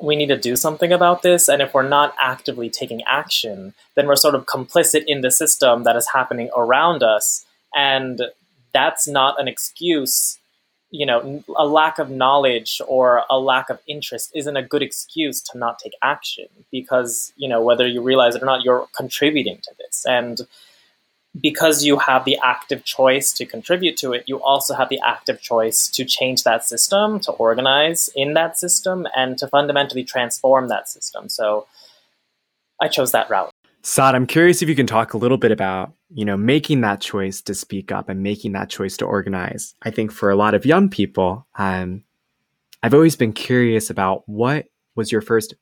We 0.00 0.16
need 0.16 0.28
to 0.28 0.36
do 0.36 0.56
something 0.56 0.92
about 0.92 1.22
this 1.22 1.48
and 1.48 1.62
if 1.62 1.74
we're 1.74 1.88
not 1.88 2.14
actively 2.20 2.70
taking 2.70 3.02
action 3.04 3.74
then 3.96 4.06
we're 4.06 4.16
sort 4.16 4.34
of 4.34 4.46
complicit 4.46 5.04
in 5.06 5.22
the 5.22 5.30
system 5.30 5.84
that 5.84 5.96
is 5.96 6.08
happening 6.08 6.50
around 6.56 7.02
us 7.02 7.44
and 7.74 8.20
that's 8.72 9.08
not 9.08 9.40
an 9.40 9.48
excuse 9.48 10.38
you 10.94 11.04
know, 11.04 11.42
a 11.56 11.66
lack 11.66 11.98
of 11.98 12.08
knowledge 12.08 12.80
or 12.86 13.24
a 13.28 13.36
lack 13.36 13.68
of 13.68 13.80
interest 13.88 14.30
isn't 14.32 14.56
a 14.56 14.62
good 14.62 14.80
excuse 14.80 15.40
to 15.42 15.58
not 15.58 15.80
take 15.80 15.94
action 16.02 16.46
because, 16.70 17.32
you 17.36 17.48
know, 17.48 17.60
whether 17.60 17.84
you 17.86 18.00
realize 18.00 18.36
it 18.36 18.42
or 18.42 18.46
not, 18.46 18.62
you're 18.62 18.86
contributing 18.96 19.58
to 19.62 19.72
this. 19.78 20.06
And 20.06 20.42
because 21.40 21.84
you 21.84 21.98
have 21.98 22.24
the 22.24 22.38
active 22.44 22.84
choice 22.84 23.32
to 23.32 23.44
contribute 23.44 23.96
to 23.96 24.12
it, 24.12 24.22
you 24.28 24.40
also 24.40 24.72
have 24.72 24.88
the 24.88 25.00
active 25.04 25.40
choice 25.40 25.88
to 25.88 26.04
change 26.04 26.44
that 26.44 26.64
system, 26.64 27.18
to 27.20 27.32
organize 27.32 28.08
in 28.14 28.34
that 28.34 28.56
system, 28.56 29.08
and 29.16 29.36
to 29.38 29.48
fundamentally 29.48 30.04
transform 30.04 30.68
that 30.68 30.88
system. 30.88 31.28
So 31.28 31.66
I 32.80 32.86
chose 32.86 33.10
that 33.10 33.28
route. 33.28 33.50
Saad, 33.86 34.14
I'm 34.14 34.26
curious 34.26 34.62
if 34.62 34.68
you 34.70 34.74
can 34.74 34.86
talk 34.86 35.12
a 35.12 35.18
little 35.18 35.36
bit 35.36 35.52
about, 35.52 35.92
you 36.14 36.24
know, 36.24 36.38
making 36.38 36.80
that 36.80 37.02
choice 37.02 37.42
to 37.42 37.54
speak 37.54 37.92
up 37.92 38.08
and 38.08 38.22
making 38.22 38.52
that 38.52 38.70
choice 38.70 38.96
to 38.96 39.04
organize. 39.04 39.74
I 39.82 39.90
think 39.90 40.10
for 40.10 40.30
a 40.30 40.36
lot 40.36 40.54
of 40.54 40.64
young 40.64 40.88
people, 40.88 41.46
um, 41.56 42.02
I've 42.82 42.94
always 42.94 43.14
been 43.14 43.34
curious 43.34 43.90
about 43.90 44.26
what 44.26 44.68
was 44.96 45.12
your 45.12 45.20
first, 45.20 45.52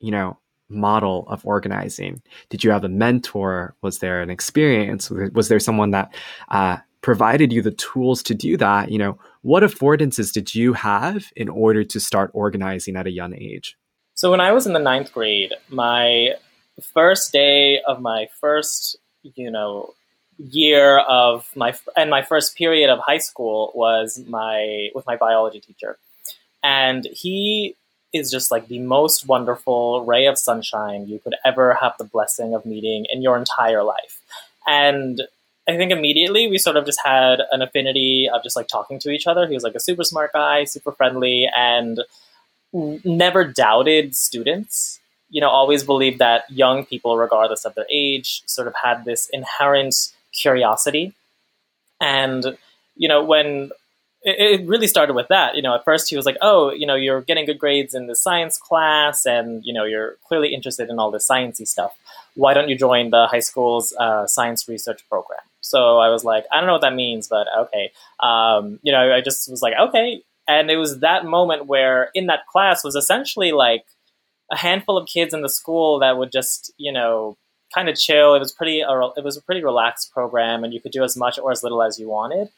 you 0.00 0.10
know, 0.10 0.38
model 0.70 1.26
of 1.28 1.44
organizing? 1.44 2.22
Did 2.48 2.64
you 2.64 2.70
have 2.70 2.84
a 2.84 2.88
mentor? 2.88 3.74
Was 3.82 3.98
there 3.98 4.22
an 4.22 4.30
experience? 4.30 5.10
Was 5.10 5.48
there 5.48 5.60
someone 5.60 5.90
that 5.90 6.14
uh, 6.48 6.78
provided 7.02 7.52
you 7.52 7.60
the 7.60 7.72
tools 7.72 8.22
to 8.24 8.34
do 8.34 8.56
that? 8.56 8.90
You 8.90 8.96
know, 8.96 9.18
what 9.42 9.62
affordances 9.62 10.32
did 10.32 10.54
you 10.54 10.72
have 10.72 11.26
in 11.36 11.50
order 11.50 11.84
to 11.84 12.00
start 12.00 12.30
organizing 12.32 12.96
at 12.96 13.06
a 13.06 13.10
young 13.10 13.34
age? 13.34 13.76
So 14.14 14.30
when 14.30 14.40
I 14.40 14.52
was 14.52 14.66
in 14.66 14.72
the 14.72 14.78
ninth 14.78 15.12
grade, 15.12 15.52
my 15.68 16.32
first 16.82 17.32
day 17.32 17.80
of 17.86 18.00
my 18.00 18.28
first, 18.40 18.96
you 19.22 19.50
know, 19.50 19.94
year 20.38 20.98
of 20.98 21.50
my 21.56 21.74
and 21.96 22.10
my 22.10 22.22
first 22.22 22.56
period 22.56 22.90
of 22.90 22.98
high 23.00 23.18
school 23.18 23.72
was 23.74 24.22
my 24.28 24.90
with 24.94 25.06
my 25.06 25.16
biology 25.16 25.60
teacher, 25.60 25.98
and 26.62 27.06
he 27.12 27.74
is 28.12 28.30
just 28.30 28.50
like 28.50 28.68
the 28.68 28.78
most 28.78 29.26
wonderful 29.26 30.04
ray 30.04 30.26
of 30.26 30.38
sunshine 30.38 31.06
you 31.08 31.18
could 31.18 31.34
ever 31.44 31.74
have 31.74 31.92
the 31.98 32.04
blessing 32.04 32.54
of 32.54 32.64
meeting 32.64 33.06
in 33.12 33.22
your 33.22 33.36
entire 33.36 33.82
life, 33.82 34.20
and. 34.66 35.22
I 35.70 35.76
think 35.76 35.92
immediately 35.92 36.48
we 36.48 36.56
sort 36.56 36.78
of 36.78 36.86
just 36.86 36.98
had 37.04 37.40
an 37.52 37.60
affinity 37.60 38.26
of 38.32 38.42
just 38.42 38.56
like 38.56 38.68
talking 38.68 38.98
to 39.00 39.10
each 39.10 39.26
other. 39.26 39.46
He 39.46 39.52
was 39.52 39.62
like 39.62 39.74
a 39.74 39.80
super 39.80 40.02
smart 40.02 40.32
guy, 40.32 40.64
super 40.64 40.92
friendly, 40.92 41.46
and 41.54 42.00
never 42.72 43.44
doubted 43.44 44.16
students 44.16 44.97
you 45.30 45.40
know, 45.40 45.48
always 45.48 45.84
believed 45.84 46.18
that 46.18 46.50
young 46.50 46.84
people, 46.84 47.16
regardless 47.16 47.64
of 47.64 47.74
their 47.74 47.86
age, 47.90 48.42
sort 48.46 48.66
of 48.66 48.74
had 48.82 49.04
this 49.04 49.28
inherent 49.32 49.94
curiosity. 50.32 51.12
And, 52.00 52.56
you 52.96 53.08
know, 53.08 53.24
when 53.24 53.70
it, 54.22 54.66
really 54.66 54.86
started 54.86 55.14
with 55.14 55.28
that, 55.28 55.56
you 55.56 55.62
know, 55.62 55.74
at 55.74 55.84
first 55.84 56.10
he 56.10 56.16
was 56.16 56.26
like, 56.26 56.36
oh, 56.40 56.70
you 56.72 56.86
know, 56.86 56.94
you're 56.94 57.22
getting 57.22 57.46
good 57.46 57.58
grades 57.58 57.94
in 57.94 58.06
the 58.06 58.16
science 58.16 58.58
class 58.58 59.26
and, 59.26 59.64
you 59.64 59.72
know, 59.72 59.84
you're 59.84 60.16
clearly 60.26 60.54
interested 60.54 60.88
in 60.88 60.98
all 60.98 61.10
this 61.10 61.28
sciencey 61.28 61.66
stuff. 61.66 61.92
Why 62.34 62.54
don't 62.54 62.68
you 62.68 62.76
join 62.76 63.10
the 63.10 63.26
high 63.26 63.40
school's 63.40 63.94
uh, 63.98 64.26
science 64.26 64.68
research 64.68 65.08
program? 65.08 65.40
So 65.60 65.98
I 65.98 66.08
was 66.08 66.24
like, 66.24 66.44
I 66.52 66.58
don't 66.58 66.66
know 66.66 66.72
what 66.72 66.82
that 66.82 66.94
means, 66.94 67.28
but 67.28 67.46
okay. 67.58 67.92
Um, 68.20 68.78
you 68.82 68.92
know, 68.92 69.12
I 69.12 69.20
just 69.20 69.50
was 69.50 69.60
like, 69.60 69.74
okay. 69.78 70.22
And 70.46 70.70
it 70.70 70.76
was 70.76 71.00
that 71.00 71.26
moment 71.26 71.66
where 71.66 72.10
in 72.14 72.26
that 72.26 72.46
class 72.46 72.82
was 72.82 72.94
essentially 72.94 73.52
like, 73.52 73.84
a 74.50 74.56
handful 74.56 74.96
of 74.96 75.08
kids 75.08 75.34
in 75.34 75.42
the 75.42 75.48
school 75.48 75.98
that 75.98 76.16
would 76.16 76.32
just, 76.32 76.72
you 76.76 76.92
know, 76.92 77.36
kind 77.74 77.88
of 77.88 77.96
chill. 77.96 78.34
It 78.34 78.38
was 78.38 78.52
pretty, 78.52 78.80
it 78.80 79.24
was 79.24 79.36
a 79.36 79.42
pretty 79.42 79.62
relaxed 79.62 80.12
program, 80.12 80.64
and 80.64 80.72
you 80.72 80.80
could 80.80 80.92
do 80.92 81.04
as 81.04 81.16
much 81.16 81.38
or 81.38 81.52
as 81.52 81.62
little 81.62 81.82
as 81.82 81.98
you 81.98 82.08
wanted. 82.08 82.48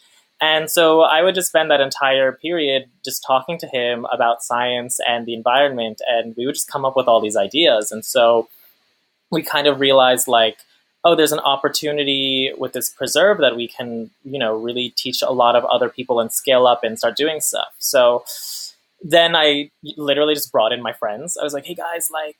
And 0.40 0.70
so 0.70 1.02
I 1.02 1.22
would 1.22 1.34
just 1.34 1.48
spend 1.48 1.70
that 1.70 1.80
entire 1.80 2.32
period 2.32 2.88
just 3.04 3.22
talking 3.26 3.58
to 3.58 3.66
him 3.66 4.06
about 4.10 4.42
science 4.42 4.98
and 5.06 5.26
the 5.26 5.34
environment, 5.34 6.00
and 6.08 6.34
we 6.36 6.46
would 6.46 6.54
just 6.54 6.70
come 6.70 6.84
up 6.84 6.96
with 6.96 7.08
all 7.08 7.20
these 7.20 7.36
ideas. 7.36 7.92
And 7.92 8.04
so 8.04 8.48
we 9.30 9.42
kind 9.42 9.66
of 9.66 9.80
realized, 9.80 10.28
like, 10.28 10.58
oh, 11.04 11.14
there's 11.14 11.32
an 11.32 11.40
opportunity 11.40 12.52
with 12.56 12.72
this 12.72 12.88
preserve 12.88 13.38
that 13.38 13.56
we 13.56 13.66
can, 13.68 14.10
you 14.24 14.38
know, 14.38 14.54
really 14.54 14.90
teach 14.96 15.22
a 15.22 15.30
lot 15.32 15.56
of 15.56 15.64
other 15.64 15.88
people 15.88 16.20
and 16.20 16.32
scale 16.32 16.66
up 16.66 16.84
and 16.84 16.98
start 16.98 17.16
doing 17.16 17.40
stuff. 17.40 17.74
So 17.78 18.24
then 19.02 19.34
I 19.34 19.70
literally 19.96 20.34
just 20.34 20.52
brought 20.52 20.72
in 20.72 20.82
my 20.82 20.92
friends. 20.92 21.36
I 21.36 21.44
was 21.44 21.54
like, 21.54 21.64
hey 21.64 21.74
guys, 21.74 22.10
like, 22.12 22.36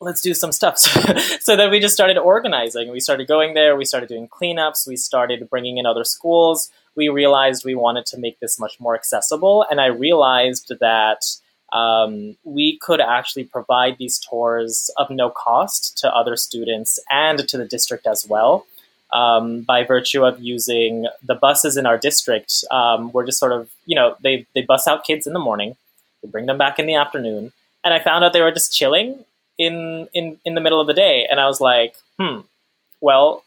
let's 0.00 0.20
do 0.20 0.34
some 0.34 0.52
stuff. 0.52 0.78
so 1.40 1.56
then 1.56 1.70
we 1.70 1.80
just 1.80 1.94
started 1.94 2.18
organizing. 2.18 2.90
We 2.90 3.00
started 3.00 3.26
going 3.26 3.54
there. 3.54 3.76
We 3.76 3.84
started 3.84 4.08
doing 4.08 4.28
cleanups. 4.28 4.86
We 4.86 4.96
started 4.96 5.48
bringing 5.48 5.78
in 5.78 5.86
other 5.86 6.04
schools. 6.04 6.70
We 6.94 7.08
realized 7.08 7.64
we 7.64 7.74
wanted 7.74 8.06
to 8.06 8.18
make 8.18 8.38
this 8.40 8.58
much 8.58 8.78
more 8.78 8.94
accessible. 8.94 9.64
And 9.70 9.80
I 9.80 9.86
realized 9.86 10.72
that 10.80 11.24
um, 11.72 12.36
we 12.44 12.78
could 12.78 13.00
actually 13.00 13.44
provide 13.44 13.96
these 13.98 14.18
tours 14.18 14.90
of 14.96 15.10
no 15.10 15.30
cost 15.30 15.96
to 15.98 16.14
other 16.14 16.36
students 16.36 17.00
and 17.10 17.48
to 17.48 17.56
the 17.56 17.64
district 17.64 18.06
as 18.06 18.26
well. 18.28 18.66
Um, 19.12 19.62
by 19.62 19.84
virtue 19.84 20.24
of 20.24 20.40
using 20.40 21.06
the 21.22 21.36
buses 21.36 21.76
in 21.76 21.86
our 21.86 21.96
district, 21.96 22.64
um, 22.72 23.12
we're 23.12 23.24
just 23.24 23.38
sort 23.38 23.52
of, 23.52 23.70
you 23.86 23.94
know, 23.94 24.16
they, 24.22 24.46
they 24.54 24.62
bus 24.62 24.88
out 24.88 25.04
kids 25.04 25.26
in 25.26 25.32
the 25.32 25.38
morning 25.38 25.76
bring 26.26 26.46
them 26.46 26.58
back 26.58 26.78
in 26.78 26.86
the 26.86 26.94
afternoon. 26.94 27.52
And 27.82 27.94
I 27.94 27.98
found 27.98 28.24
out 28.24 28.32
they 28.32 28.40
were 28.40 28.52
just 28.52 28.72
chilling 28.72 29.24
in 29.58 30.08
in 30.14 30.38
in 30.44 30.54
the 30.54 30.60
middle 30.60 30.80
of 30.80 30.86
the 30.86 30.94
day, 30.94 31.26
and 31.30 31.40
I 31.40 31.46
was 31.46 31.60
like, 31.60 31.94
hmm, 32.18 32.40
well, 33.00 33.44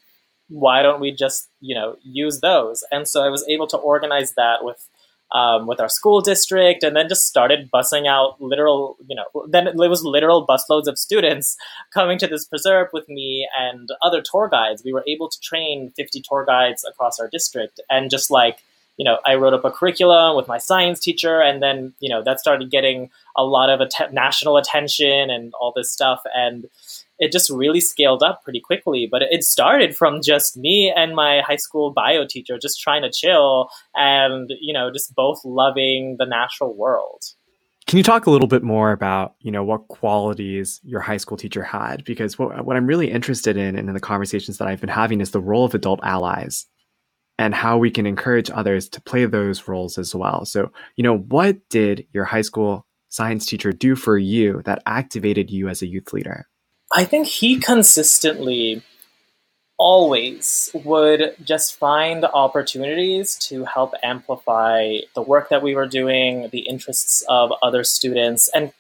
why 0.50 0.82
don't 0.82 1.02
we 1.02 1.12
just 1.12 1.50
you 1.60 1.76
know 1.76 1.98
use 2.04 2.40
those? 2.42 2.84
And 2.92 3.08
so 3.08 3.24
I 3.24 3.30
was 3.30 3.46
able 3.48 3.68
to 3.68 3.78
organize 3.78 4.34
that 4.34 4.64
with 4.64 4.88
um, 5.32 5.68
with 5.68 5.82
our 5.82 5.90
school 5.90 6.22
district, 6.22 6.84
and 6.84 6.96
then 6.96 7.10
just 7.10 7.28
started 7.28 7.70
bussing 7.72 8.08
out 8.08 8.42
literal, 8.42 8.96
you 9.08 9.16
know, 9.16 9.26
then 9.48 9.68
it 9.68 9.76
was 9.76 10.04
literal 10.04 10.48
busloads 10.48 10.88
of 10.88 10.98
students 10.98 11.58
coming 11.94 12.18
to 12.20 12.28
this 12.28 12.46
preserve 12.46 12.88
with 12.94 13.10
me 13.10 13.48
and 13.58 13.90
other 14.02 14.22
tour 14.22 14.48
guides. 14.48 14.84
We 14.86 14.94
were 14.94 15.04
able 15.08 15.30
to 15.30 15.40
train 15.42 15.92
50 15.98 16.24
tour 16.28 16.46
guides 16.46 16.86
across 16.86 17.20
our 17.20 17.28
district, 17.28 17.82
and 17.90 18.10
just 18.10 18.32
like 18.32 18.60
you 18.98 19.06
know, 19.06 19.20
I 19.26 19.36
wrote 19.36 19.54
up 19.54 19.64
a 19.64 19.72
curriculum 19.72 20.36
with 20.36 20.48
my 20.48 20.58
science 20.58 21.00
teacher, 21.00 21.40
and 21.40 21.62
then 21.62 21.94
you 22.00 22.10
know 22.10 22.24
that 22.24 22.40
started 22.40 22.72
getting 22.72 23.10
a 23.36 23.44
lot 23.44 23.70
of 23.70 23.80
att- 23.80 24.14
national 24.14 24.58
attention 24.58 25.30
and 25.30 25.54
all 25.60 25.72
this 25.76 25.92
stuff, 25.92 26.22
and 26.36 26.66
it 27.20 27.32
just 27.32 27.50
really 27.50 27.80
scaled 27.80 28.24
up 28.24 28.44
pretty 28.44 28.60
quickly. 28.60 29.08
But 29.10 29.22
it 29.22 29.44
started 29.44 29.96
from 29.96 30.22
just 30.24 30.58
me 30.58 30.92
and 30.96 31.16
my 31.16 31.42
high 31.42 31.58
school 31.58 31.92
bio 31.92 32.26
teacher 32.26 32.58
just 32.58 32.82
trying 32.82 33.04
to 33.04 33.12
chill 33.12 33.70
and 33.96 34.52
you 34.60 34.74
know 34.74 34.92
just 34.92 35.14
both 35.16 35.46
loving 35.46 36.16
the 36.18 36.26
natural 36.26 36.76
world. 36.76 37.22
Can 37.86 37.96
you 37.96 38.04
talk 38.04 38.26
a 38.26 38.32
little 38.32 38.50
bit 38.50 38.64
more 38.64 38.92
about, 38.92 39.36
you 39.40 39.50
know, 39.50 39.64
what 39.64 39.88
qualities 39.88 40.82
your 40.84 41.00
high 41.00 41.16
school 41.16 41.38
teacher 41.38 41.64
had? 41.64 42.04
Because 42.04 42.38
what, 42.38 42.66
what 42.66 42.76
I'm 42.76 42.86
really 42.86 43.10
interested 43.10 43.56
in 43.56 43.78
and 43.78 43.88
in 43.88 43.94
the 43.94 44.02
conversations 44.02 44.58
that 44.58 44.68
I've 44.68 44.82
been 44.82 44.90
having 44.90 45.22
is 45.22 45.32
the 45.32 45.40
role 45.40 45.64
of 45.64 45.74
adult 45.74 46.02
allies 46.04 46.66
and 47.38 47.54
how 47.54 47.78
we 47.78 47.92
can 47.92 48.06
encourage 48.06 48.50
others 48.50 48.90
to 48.90 49.02
play 49.02 49.26
those 49.26 49.68
roles 49.68 49.98
as 49.98 50.16
well. 50.16 50.46
So, 50.46 50.72
you 50.96 51.04
know, 51.04 51.18
what 51.18 51.58
did 51.70 52.08
your 52.14 52.26
high 52.26 52.42
school 52.42 52.86
science 53.10 53.46
teacher 53.46 53.72
do 53.72 53.96
for 53.96 54.18
you 54.18 54.62
that 54.66 54.82
activated 54.86 55.50
you 55.50 55.70
as 55.70 55.82
a 55.82 55.88
youth 55.88 56.14
leader? 56.14 56.48
I 56.92 57.06
think 57.06 57.28
he 57.28 57.60
consistently 57.60 58.82
always 59.78 60.72
would 60.74 61.36
just 61.44 61.78
find 61.78 62.26
opportunities 62.26 63.36
to 63.36 63.66
help 63.66 63.94
amplify 64.04 64.98
the 65.14 65.22
work 65.22 65.50
that 65.50 65.62
we 65.62 65.76
were 65.76 65.88
doing, 65.88 66.50
the 66.52 66.62
interests 66.62 67.24
of 67.30 67.52
other 67.62 67.84
students, 67.84 68.50
and 68.54 68.72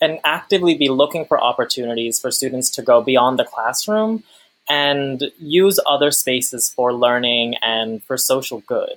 and 0.00 0.18
actively 0.24 0.74
be 0.74 0.88
looking 0.88 1.24
for 1.24 1.40
opportunities 1.40 2.18
for 2.18 2.32
students 2.32 2.70
to 2.70 2.82
go 2.82 3.00
beyond 3.00 3.38
the 3.38 3.44
classroom 3.44 4.24
and 4.68 5.30
use 5.38 5.78
other 5.86 6.10
spaces 6.10 6.70
for 6.70 6.92
learning 6.92 7.56
and 7.62 8.02
for 8.04 8.16
social 8.16 8.60
good. 8.60 8.96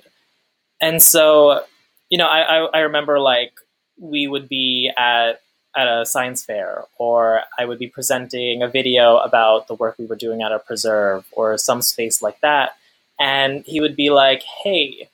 And 0.80 1.02
so, 1.02 1.64
you 2.10 2.18
know, 2.18 2.26
I, 2.26 2.58
I, 2.58 2.64
I 2.66 2.78
remember 2.80 3.18
like 3.18 3.52
we 3.98 4.26
would 4.26 4.48
be 4.48 4.90
at 4.96 5.40
at 5.76 5.86
a 5.86 6.06
science 6.06 6.42
fair, 6.42 6.84
or 6.96 7.42
I 7.58 7.66
would 7.66 7.78
be 7.78 7.86
presenting 7.86 8.62
a 8.62 8.68
video 8.68 9.18
about 9.18 9.68
the 9.68 9.74
work 9.74 9.96
we 9.98 10.06
were 10.06 10.16
doing 10.16 10.40
at 10.40 10.50
a 10.50 10.58
preserve 10.58 11.26
or 11.32 11.58
some 11.58 11.82
space 11.82 12.22
like 12.22 12.40
that. 12.40 12.76
And 13.20 13.62
he 13.66 13.80
would 13.80 13.94
be 13.94 14.08
like, 14.08 14.42
hey, 14.42 15.10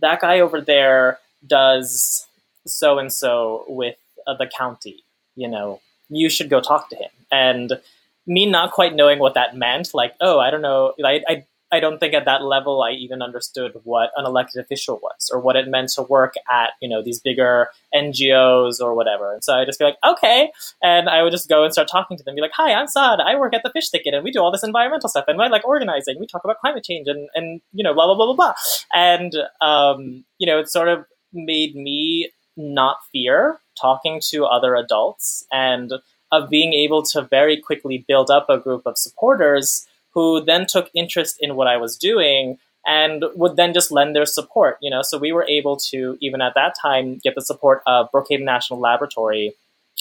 that 0.00 0.20
guy 0.20 0.40
over 0.40 0.60
there 0.60 1.18
does 1.46 2.26
so 2.66 2.98
and 2.98 3.10
so 3.12 3.64
with 3.68 3.96
uh, 4.26 4.34
the 4.34 4.46
county, 4.46 5.02
you 5.34 5.48
know, 5.48 5.80
you 6.10 6.28
should 6.28 6.50
go 6.50 6.60
talk 6.60 6.90
to 6.90 6.96
him. 6.96 7.10
And 7.30 7.80
me 8.26 8.46
not 8.46 8.72
quite 8.72 8.94
knowing 8.94 9.18
what 9.18 9.34
that 9.34 9.56
meant, 9.56 9.94
like, 9.94 10.14
oh, 10.20 10.38
I 10.38 10.50
don't 10.50 10.62
know, 10.62 10.94
I, 11.04 11.20
I, 11.28 11.46
I 11.72 11.80
don't 11.80 11.98
think 11.98 12.12
at 12.12 12.26
that 12.26 12.42
level 12.44 12.82
I 12.82 12.90
even 12.90 13.22
understood 13.22 13.72
what 13.82 14.10
an 14.16 14.26
elected 14.26 14.62
official 14.62 15.00
was 15.02 15.30
or 15.32 15.40
what 15.40 15.56
it 15.56 15.66
meant 15.68 15.88
to 15.94 16.02
work 16.02 16.34
at, 16.50 16.72
you 16.82 16.88
know, 16.88 17.02
these 17.02 17.18
bigger 17.18 17.70
NGOs 17.94 18.80
or 18.80 18.94
whatever. 18.94 19.32
And 19.32 19.42
so 19.42 19.54
I 19.54 19.64
just 19.64 19.78
be 19.78 19.86
like, 19.86 19.96
okay. 20.04 20.52
And 20.82 21.08
I 21.08 21.22
would 21.22 21.32
just 21.32 21.48
go 21.48 21.64
and 21.64 21.72
start 21.72 21.88
talking 21.88 22.18
to 22.18 22.22
them, 22.22 22.34
be 22.34 22.42
like, 22.42 22.52
hi, 22.54 22.74
I'm 22.74 22.86
Saad. 22.86 23.20
I 23.20 23.36
work 23.36 23.54
at 23.54 23.62
the 23.62 23.70
fish 23.70 23.88
thicket 23.88 24.12
and 24.12 24.22
we 24.22 24.30
do 24.30 24.40
all 24.40 24.52
this 24.52 24.62
environmental 24.62 25.08
stuff 25.08 25.24
and 25.28 25.40
I 25.40 25.48
like 25.48 25.66
organizing. 25.66 26.20
We 26.20 26.26
talk 26.26 26.44
about 26.44 26.60
climate 26.60 26.84
change 26.84 27.08
and, 27.08 27.30
and 27.34 27.62
you 27.72 27.82
know, 27.82 27.94
blah, 27.94 28.04
blah, 28.04 28.16
blah, 28.16 28.26
blah, 28.26 28.34
blah. 28.34 28.54
And, 28.92 29.32
um, 29.62 30.24
you 30.36 30.46
know, 30.46 30.58
it 30.58 30.68
sort 30.68 30.88
of 30.88 31.06
made 31.32 31.74
me 31.74 32.30
not 32.54 32.98
fear 33.10 33.60
talking 33.80 34.20
to 34.28 34.44
other 34.44 34.74
adults 34.74 35.46
and 35.50 35.90
of 36.32 36.48
being 36.48 36.72
able 36.72 37.02
to 37.02 37.22
very 37.22 37.60
quickly 37.60 38.04
build 38.08 38.30
up 38.30 38.46
a 38.48 38.58
group 38.58 38.82
of 38.86 38.98
supporters 38.98 39.86
who 40.14 40.42
then 40.42 40.66
took 40.68 40.90
interest 40.94 41.36
in 41.40 41.54
what 41.54 41.68
I 41.68 41.76
was 41.76 41.96
doing 41.96 42.58
and 42.86 43.24
would 43.36 43.56
then 43.56 43.72
just 43.72 43.92
lend 43.92 44.16
their 44.16 44.26
support, 44.26 44.78
you 44.80 44.90
know. 44.90 45.02
So 45.02 45.18
we 45.18 45.30
were 45.32 45.46
able 45.48 45.76
to 45.90 46.16
even 46.20 46.40
at 46.40 46.54
that 46.54 46.74
time 46.80 47.18
get 47.22 47.34
the 47.34 47.42
support 47.42 47.82
of 47.86 48.10
Brookhaven 48.10 48.44
National 48.44 48.80
Laboratory, 48.80 49.54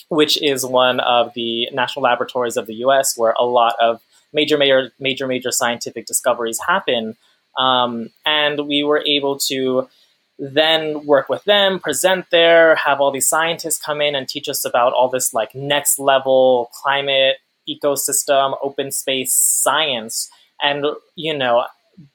which 0.09 0.41
is 0.41 0.65
one 0.65 0.99
of 1.01 1.33
the 1.35 1.69
national 1.73 2.03
laboratories 2.03 2.57
of 2.57 2.65
the 2.65 2.75
US 2.75 3.15
where 3.17 3.35
a 3.37 3.45
lot 3.45 3.75
of 3.79 4.01
major 4.33 4.57
major 4.57 4.91
major 4.99 5.27
major 5.27 5.51
scientific 5.51 6.05
discoveries 6.05 6.59
happen. 6.65 7.15
Um, 7.57 8.09
and 8.25 8.67
we 8.67 8.83
were 8.83 9.03
able 9.05 9.37
to 9.49 9.89
then 10.41 11.05
work 11.05 11.29
with 11.29 11.43
them, 11.43 11.79
present 11.79 12.25
there, 12.31 12.73
have 12.75 12.99
all 12.99 13.11
these 13.11 13.27
scientists 13.27 13.77
come 13.77 14.01
in 14.01 14.15
and 14.15 14.27
teach 14.27 14.49
us 14.49 14.65
about 14.65 14.91
all 14.91 15.07
this 15.07 15.35
like 15.35 15.53
next 15.53 15.99
level 15.99 16.71
climate, 16.73 17.37
ecosystem, 17.69 18.57
open 18.63 18.91
space 18.91 19.33
science. 19.33 20.31
And, 20.63 20.83
you 21.15 21.37
know, 21.37 21.65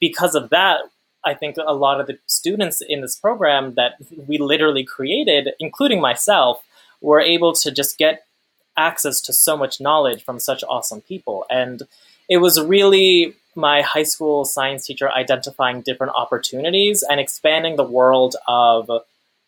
because 0.00 0.34
of 0.34 0.50
that, 0.50 0.80
I 1.24 1.34
think 1.34 1.56
a 1.56 1.72
lot 1.72 2.00
of 2.00 2.08
the 2.08 2.18
students 2.26 2.80
in 2.80 3.00
this 3.00 3.16
program 3.16 3.74
that 3.74 3.92
we 4.26 4.38
literally 4.38 4.82
created, 4.82 5.50
including 5.60 6.00
myself, 6.00 6.64
were 7.00 7.20
able 7.20 7.52
to 7.52 7.70
just 7.70 7.96
get 7.96 8.24
access 8.76 9.20
to 9.20 9.32
so 9.32 9.56
much 9.56 9.80
knowledge 9.80 10.24
from 10.24 10.40
such 10.40 10.64
awesome 10.68 11.00
people. 11.00 11.46
And 11.48 11.82
it 12.28 12.38
was 12.38 12.60
really 12.60 13.36
my 13.56 13.82
high 13.82 14.02
school 14.02 14.44
science 14.44 14.86
teacher 14.86 15.10
identifying 15.10 15.80
different 15.82 16.12
opportunities 16.16 17.02
and 17.08 17.20
expanding 17.20 17.76
the 17.76 17.84
world 17.84 18.36
of 18.46 18.90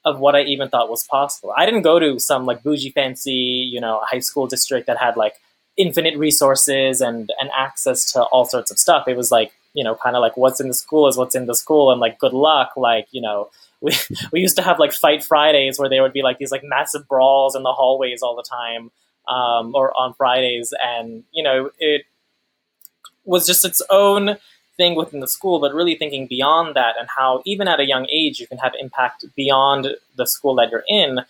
of 0.05 0.21
what 0.21 0.35
I 0.35 0.43
even 0.43 0.69
thought 0.69 0.89
was 0.89 1.05
possible. 1.05 1.53
I 1.57 1.67
didn't 1.67 1.83
go 1.83 1.99
to 1.99 2.19
some 2.19 2.47
like 2.47 2.63
bougie 2.63 2.91
fancy, 2.91 3.69
you 3.71 3.81
know, 3.81 4.01
high 4.03 4.21
school 4.21 4.47
district 4.47 4.87
that 4.87 4.97
had 4.97 5.17
like 5.17 5.35
infinite 5.77 6.17
resources 6.17 7.01
and 7.01 7.31
and 7.41 7.51
access 7.57 8.13
to 8.13 8.23
all 8.23 8.45
sorts 8.45 8.71
of 8.71 8.79
stuff. 8.79 9.07
It 9.09 9.17
was 9.17 9.31
like, 9.31 9.53
you 9.75 9.85
know, 9.85 9.95
kind 9.95 10.17
of 10.17 10.21
like 10.21 10.37
what's 10.37 10.61
in 10.61 10.69
the 10.69 10.75
school 10.75 11.09
is 11.09 11.17
what's 11.17 11.35
in 11.35 11.47
the 11.47 11.55
school 11.55 11.91
and 11.93 12.01
like 12.01 12.19
good 12.19 12.33
luck, 12.33 12.73
like, 12.77 13.09
you 13.11 13.21
know, 13.21 13.51
we 13.81 13.93
we 14.33 14.41
used 14.41 14.57
to 14.57 14.63
have 14.63 14.79
like 14.79 14.93
fight 14.93 15.23
Fridays 15.23 15.79
where 15.79 15.89
there 15.89 16.03
would 16.03 16.13
be 16.13 16.23
like 16.23 16.39
these 16.39 16.51
like 16.51 16.65
massive 16.65 17.07
brawls 17.07 17.55
in 17.55 17.63
the 17.63 17.73
hallways 17.73 18.23
all 18.23 18.35
the 18.35 18.43
time. 18.43 18.91
Um, 19.29 19.75
or 19.75 19.93
on 19.95 20.15
Fridays, 20.15 20.73
and 20.83 21.23
you 21.33 21.43
know 21.43 21.69
it 21.79 22.07
was 23.29 23.47
just 23.47 23.65
its 23.65 23.83
own 23.91 24.37
thing 24.77 24.95
within 24.97 25.21
the 25.21 25.29
school, 25.29 25.61
but 25.61 25.75
really 25.75 25.95
thinking 25.95 26.27
beyond 26.27 26.75
that 26.77 26.95
and 26.99 27.09
how 27.17 27.43
even 27.45 27.69
at 27.69 27.81
a 27.81 27.87
young 27.87 28.07
age 28.11 28.41
you 28.41 28.47
can 28.47 28.59
have 28.59 28.73
impact 28.81 29.25
beyond 29.37 29.89
the 30.17 30.27
school 30.27 30.55
that 30.55 30.71
you're 30.71 30.85
in 30.89 31.21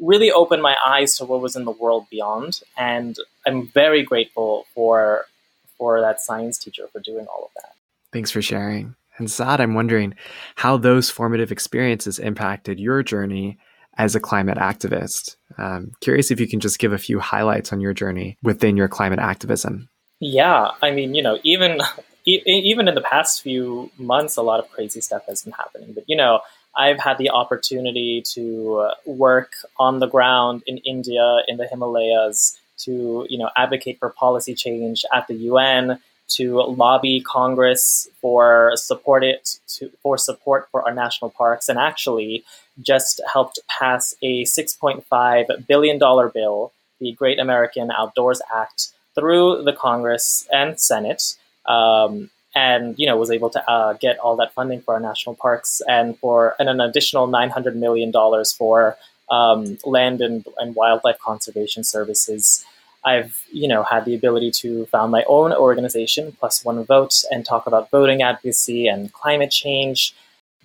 really 0.00 0.32
opened 0.32 0.62
my 0.62 0.76
eyes 0.84 1.16
to 1.16 1.24
what 1.24 1.40
was 1.40 1.54
in 1.54 1.64
the 1.64 1.70
world 1.70 2.06
beyond. 2.10 2.60
And 2.76 3.16
I'm 3.46 3.68
very 3.68 4.02
grateful 4.02 4.66
for 4.74 5.26
for 5.76 6.00
that 6.00 6.20
science 6.20 6.56
teacher 6.56 6.86
for 6.92 7.00
doing 7.00 7.26
all 7.26 7.44
of 7.44 7.50
that. 7.62 7.72
Thanks 8.12 8.30
for 8.30 8.40
sharing. 8.40 8.94
And 9.18 9.30
Saad, 9.30 9.60
I'm 9.60 9.74
wondering 9.74 10.14
how 10.56 10.76
those 10.76 11.10
formative 11.10 11.52
experiences 11.52 12.18
impacted 12.18 12.80
your 12.80 13.02
journey 13.02 13.58
as 13.96 14.14
a 14.14 14.20
climate 14.20 14.58
activist. 14.58 15.36
Um, 15.58 15.92
curious 16.00 16.30
if 16.30 16.40
you 16.40 16.48
can 16.48 16.60
just 16.60 16.78
give 16.78 16.92
a 16.92 16.98
few 16.98 17.20
highlights 17.20 17.72
on 17.72 17.80
your 17.80 17.92
journey 17.92 18.38
within 18.42 18.76
your 18.76 18.88
climate 18.88 19.20
activism. 19.20 19.88
Yeah, 20.24 20.70
I 20.80 20.90
mean, 20.90 21.14
you 21.14 21.22
know, 21.22 21.38
even 21.42 21.80
even 22.24 22.88
in 22.88 22.94
the 22.94 23.02
past 23.02 23.42
few 23.42 23.90
months, 23.98 24.36
a 24.38 24.42
lot 24.42 24.58
of 24.58 24.70
crazy 24.70 25.02
stuff 25.02 25.26
has 25.26 25.42
been 25.42 25.52
happening. 25.52 25.92
But 25.92 26.04
you 26.08 26.16
know, 26.16 26.40
I've 26.74 26.98
had 26.98 27.18
the 27.18 27.28
opportunity 27.28 28.22
to 28.34 28.78
uh, 28.78 28.94
work 29.04 29.52
on 29.78 29.98
the 29.98 30.06
ground 30.06 30.62
in 30.66 30.78
India, 30.78 31.40
in 31.46 31.58
the 31.58 31.66
Himalayas, 31.66 32.58
to 32.78 33.26
you 33.28 33.36
know 33.36 33.50
advocate 33.54 33.98
for 33.98 34.08
policy 34.08 34.54
change 34.54 35.04
at 35.12 35.26
the 35.28 35.34
UN, 35.52 35.98
to 36.36 36.62
lobby 36.62 37.20
Congress 37.20 38.08
for 38.22 38.72
support 38.76 39.24
it 39.24 39.58
to, 39.76 39.90
for 40.02 40.16
support 40.16 40.68
for 40.70 40.82
our 40.88 40.94
national 40.94 41.30
parks, 41.32 41.68
and 41.68 41.78
actually 41.78 42.44
just 42.80 43.20
helped 43.30 43.58
pass 43.68 44.14
a 44.22 44.44
6.5 44.44 45.66
billion 45.68 45.98
dollar 45.98 46.30
bill, 46.30 46.72
the 46.98 47.12
Great 47.12 47.38
American 47.38 47.90
Outdoors 47.90 48.40
Act, 48.52 48.94
through 49.14 49.62
the 49.62 49.72
Congress 49.72 50.46
and 50.52 50.78
Senate, 50.80 51.36
um, 51.66 52.30
and 52.54 52.98
you 52.98 53.06
know 53.06 53.16
was 53.16 53.30
able 53.30 53.50
to 53.50 53.70
uh, 53.70 53.94
get 53.94 54.18
all 54.18 54.36
that 54.36 54.52
funding 54.54 54.80
for 54.80 54.94
our 54.94 55.00
national 55.00 55.34
parks 55.34 55.82
and 55.88 56.18
for 56.18 56.54
and 56.58 56.68
an 56.68 56.80
additional 56.80 57.26
nine 57.26 57.50
hundred 57.50 57.76
million 57.76 58.10
dollars 58.10 58.52
for 58.52 58.96
um, 59.30 59.78
land 59.84 60.20
and, 60.20 60.46
and 60.58 60.74
wildlife 60.74 61.18
conservation 61.18 61.84
services. 61.84 62.64
I've 63.04 63.44
you 63.52 63.68
know 63.68 63.82
had 63.82 64.04
the 64.04 64.14
ability 64.14 64.50
to 64.62 64.86
found 64.86 65.12
my 65.12 65.24
own 65.26 65.52
organization, 65.52 66.32
Plus 66.38 66.64
One 66.64 66.82
Vote, 66.84 67.22
and 67.30 67.44
talk 67.44 67.66
about 67.66 67.90
voting 67.90 68.22
advocacy 68.22 68.86
and 68.86 69.12
climate 69.12 69.50
change. 69.50 70.14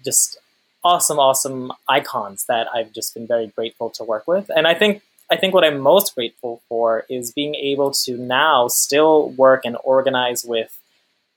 Just 0.06 0.38
awesome, 0.84 1.20
awesome 1.20 1.74
icons 1.88 2.46
that 2.46 2.68
I've 2.74 2.94
just 2.94 3.14
been 3.14 3.28
very 3.28 3.48
grateful 3.48 3.90
to 3.92 4.04
work 4.04 4.28
with. 4.28 4.50
And 4.56 4.68
I 4.68 4.74
think 4.74 5.02
I 5.32 5.38
think 5.38 5.54
what 5.54 5.64
I'm 5.64 5.80
most 5.80 6.16
grateful 6.16 6.62
for 6.68 7.06
is 7.10 7.32
being 7.32 7.54
able 7.56 7.92
to 8.06 8.18
now 8.18 8.68
still 8.68 9.30
work 9.30 9.62
and 9.64 9.78
organize 9.84 10.44
with 10.44 10.78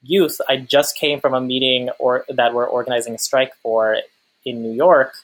youth. 0.02 0.40
I 0.48 0.56
just 0.56 0.96
came 0.96 1.20
from 1.20 1.34
a 1.34 1.40
meeting 1.40 1.90
or 1.98 2.24
that 2.28 2.54
we're 2.54 2.66
organizing 2.66 3.14
a 3.14 3.18
strike 3.18 3.54
for 3.56 3.98
in 4.44 4.62
New 4.62 4.72
York, 4.72 5.14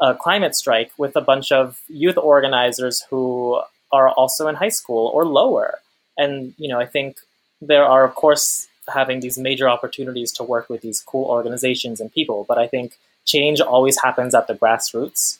a 0.00 0.14
climate 0.14 0.54
strike 0.54 0.92
with 0.98 1.16
a 1.16 1.20
bunch 1.20 1.50
of 1.50 1.80
youth 1.88 2.18
organizers 2.18 3.02
who 3.10 3.60
are 3.90 4.10
also 4.10 4.48
in 4.48 4.54
high 4.54 4.68
school 4.68 5.10
or 5.14 5.24
lower. 5.24 5.78
And 6.16 6.54
you 6.58 6.68
know, 6.68 6.78
I 6.78 6.86
think 6.86 7.16
there 7.62 7.84
are 7.84 8.04
of 8.04 8.14
course 8.14 8.68
having 8.92 9.20
these 9.20 9.38
major 9.38 9.68
opportunities 9.68 10.32
to 10.32 10.42
work 10.42 10.68
with 10.68 10.82
these 10.82 11.00
cool 11.00 11.24
organizations 11.24 12.00
and 12.00 12.12
people, 12.12 12.44
but 12.48 12.58
I 12.58 12.66
think 12.66 12.98
change 13.24 13.60
always 13.60 14.00
happens 14.00 14.34
at 14.34 14.46
the 14.46 14.54
grassroots. 14.54 15.38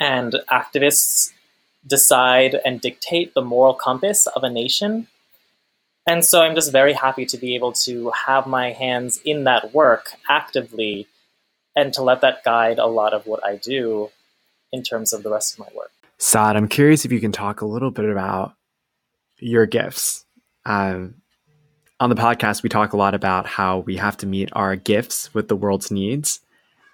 And 0.00 0.34
activists 0.50 1.32
decide 1.86 2.58
and 2.64 2.80
dictate 2.80 3.34
the 3.34 3.42
moral 3.42 3.74
compass 3.74 4.26
of 4.26 4.42
a 4.42 4.50
nation. 4.50 5.06
And 6.06 6.24
so 6.24 6.42
I'm 6.42 6.54
just 6.54 6.72
very 6.72 6.92
happy 6.92 7.26
to 7.26 7.38
be 7.38 7.54
able 7.54 7.72
to 7.84 8.10
have 8.26 8.46
my 8.46 8.72
hands 8.72 9.18
in 9.24 9.44
that 9.44 9.72
work 9.72 10.12
actively 10.28 11.06
and 11.76 11.92
to 11.94 12.02
let 12.02 12.20
that 12.20 12.44
guide 12.44 12.78
a 12.78 12.86
lot 12.86 13.14
of 13.14 13.26
what 13.26 13.44
I 13.44 13.56
do 13.56 14.10
in 14.72 14.82
terms 14.82 15.12
of 15.12 15.22
the 15.22 15.30
rest 15.30 15.54
of 15.54 15.60
my 15.60 15.68
work. 15.74 15.90
Saad, 16.18 16.56
I'm 16.56 16.68
curious 16.68 17.04
if 17.04 17.12
you 17.12 17.20
can 17.20 17.32
talk 17.32 17.60
a 17.60 17.66
little 17.66 17.90
bit 17.90 18.08
about 18.08 18.54
your 19.38 19.66
gifts. 19.66 20.24
Um, 20.66 21.16
on 22.00 22.10
the 22.10 22.16
podcast, 22.16 22.62
we 22.62 22.68
talk 22.68 22.92
a 22.92 22.96
lot 22.96 23.14
about 23.14 23.46
how 23.46 23.78
we 23.80 23.96
have 23.96 24.16
to 24.18 24.26
meet 24.26 24.50
our 24.52 24.76
gifts 24.76 25.32
with 25.34 25.48
the 25.48 25.56
world's 25.56 25.90
needs. 25.90 26.40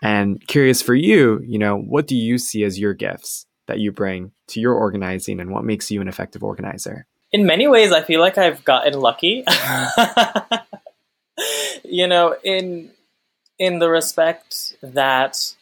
And 0.03 0.45
curious 0.47 0.83
for 0.83 0.95
you, 0.95 1.41
you 1.45 1.59
know, 1.59 1.77
what 1.77 2.07
do 2.07 2.17
you 2.17 2.39
see 2.39 2.65
as 2.65 2.79
your 2.79 2.95
gifts? 2.95 3.47
That 3.71 3.79
you 3.79 3.93
bring 3.93 4.33
to 4.49 4.61
your 4.61 4.75
organizing 4.75 5.39
and 5.41 5.51
what 5.51 5.65
makes 5.65 5.91
you 5.91 6.01
an 6.01 6.09
effective 6.09 6.43
organizer? 6.43 7.07
In 7.33 7.47
many 7.47 7.69
ways, 7.69 7.93
I 7.93 8.03
feel 8.03 8.21
like 8.21 8.37
I've 8.37 8.65
gotten 8.65 8.95
lucky. 8.95 9.45
you 11.85 12.09
know, 12.09 12.35
in 12.43 12.91
in 13.59 13.79
the 13.79 13.89
respect 13.89 14.75
that 14.83 15.55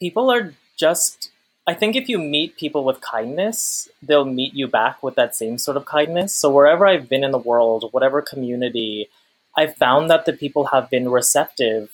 people 0.00 0.30
are 0.30 0.54
just 0.76 1.30
I 1.66 1.74
think 1.74 1.96
if 1.96 2.08
you 2.08 2.18
meet 2.18 2.56
people 2.56 2.84
with 2.84 3.00
kindness, 3.00 3.88
they'll 4.02 4.24
meet 4.24 4.54
you 4.54 4.66
back 4.66 5.02
with 5.02 5.14
that 5.16 5.34
same 5.34 5.58
sort 5.58 5.76
of 5.76 5.84
kindness. 5.84 6.34
So 6.34 6.50
wherever 6.50 6.86
I've 6.86 7.08
been 7.08 7.24
in 7.24 7.30
the 7.30 7.38
world, 7.38 7.88
whatever 7.92 8.20
community, 8.20 9.08
I've 9.56 9.76
found 9.76 10.10
that 10.10 10.24
the 10.24 10.32
people 10.32 10.66
have 10.66 10.90
been 10.90 11.08
receptive 11.10 11.90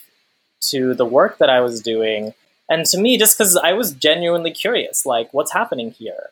to 0.71 0.95
the 0.95 1.07
work 1.07 1.39
that 1.39 1.51
I 1.51 1.61
was 1.61 1.83
doing 1.83 2.35
and 2.71 2.87
to 2.87 2.99
me, 2.99 3.19
just 3.19 3.37
because 3.37 3.57
I 3.57 3.73
was 3.73 3.93
genuinely 3.93 4.53
curious, 4.53 5.05
like, 5.05 5.35
what's 5.35 5.53
happening 5.53 5.91
here? 5.91 6.31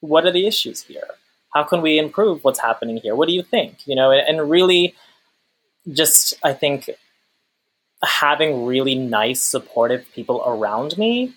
What 0.00 0.26
are 0.26 0.32
the 0.32 0.46
issues 0.46 0.82
here? 0.82 1.06
How 1.54 1.62
can 1.62 1.80
we 1.80 1.98
improve 1.98 2.42
what's 2.42 2.58
happening 2.60 2.96
here? 2.96 3.14
What 3.14 3.28
do 3.28 3.34
you 3.34 3.42
think? 3.42 3.86
You 3.86 3.94
know, 3.94 4.10
and 4.10 4.50
really 4.50 4.96
just, 5.90 6.34
I 6.44 6.52
think, 6.52 6.90
having 8.02 8.66
really 8.66 8.96
nice, 8.96 9.40
supportive 9.40 10.04
people 10.12 10.42
around 10.44 10.98
me 10.98 11.32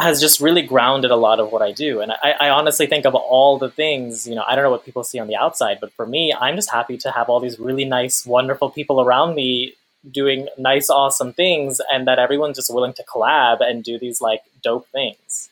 has 0.00 0.20
just 0.20 0.40
really 0.40 0.62
grounded 0.62 1.12
a 1.12 1.16
lot 1.16 1.38
of 1.38 1.52
what 1.52 1.62
I 1.62 1.70
do. 1.70 2.00
And 2.00 2.10
I, 2.10 2.32
I, 2.40 2.48
honestly 2.48 2.86
think 2.86 3.04
of 3.04 3.14
all 3.14 3.58
the 3.58 3.70
things, 3.70 4.26
you 4.26 4.34
know, 4.34 4.42
I 4.46 4.54
don't 4.56 4.64
know 4.64 4.70
what 4.70 4.84
people 4.84 5.04
see 5.04 5.18
on 5.20 5.28
the 5.28 5.36
outside, 5.36 5.78
but 5.80 5.92
for 5.92 6.06
me, 6.06 6.34
I'm 6.34 6.56
just 6.56 6.70
happy 6.70 6.96
to 6.98 7.10
have 7.12 7.28
all 7.28 7.40
these 7.40 7.60
really 7.60 7.84
nice, 7.84 8.26
wonderful 8.26 8.70
people 8.70 9.00
around 9.00 9.34
me 9.34 9.74
doing 10.10 10.48
nice, 10.58 10.90
awesome 10.90 11.32
things, 11.32 11.80
and 11.92 12.06
that 12.08 12.18
everyone's 12.18 12.56
just 12.56 12.72
willing 12.72 12.92
to 12.94 13.04
collab 13.04 13.58
and 13.60 13.84
do 13.84 13.98
these 13.98 14.20
like 14.20 14.42
dope 14.62 14.86
things. 14.88 15.50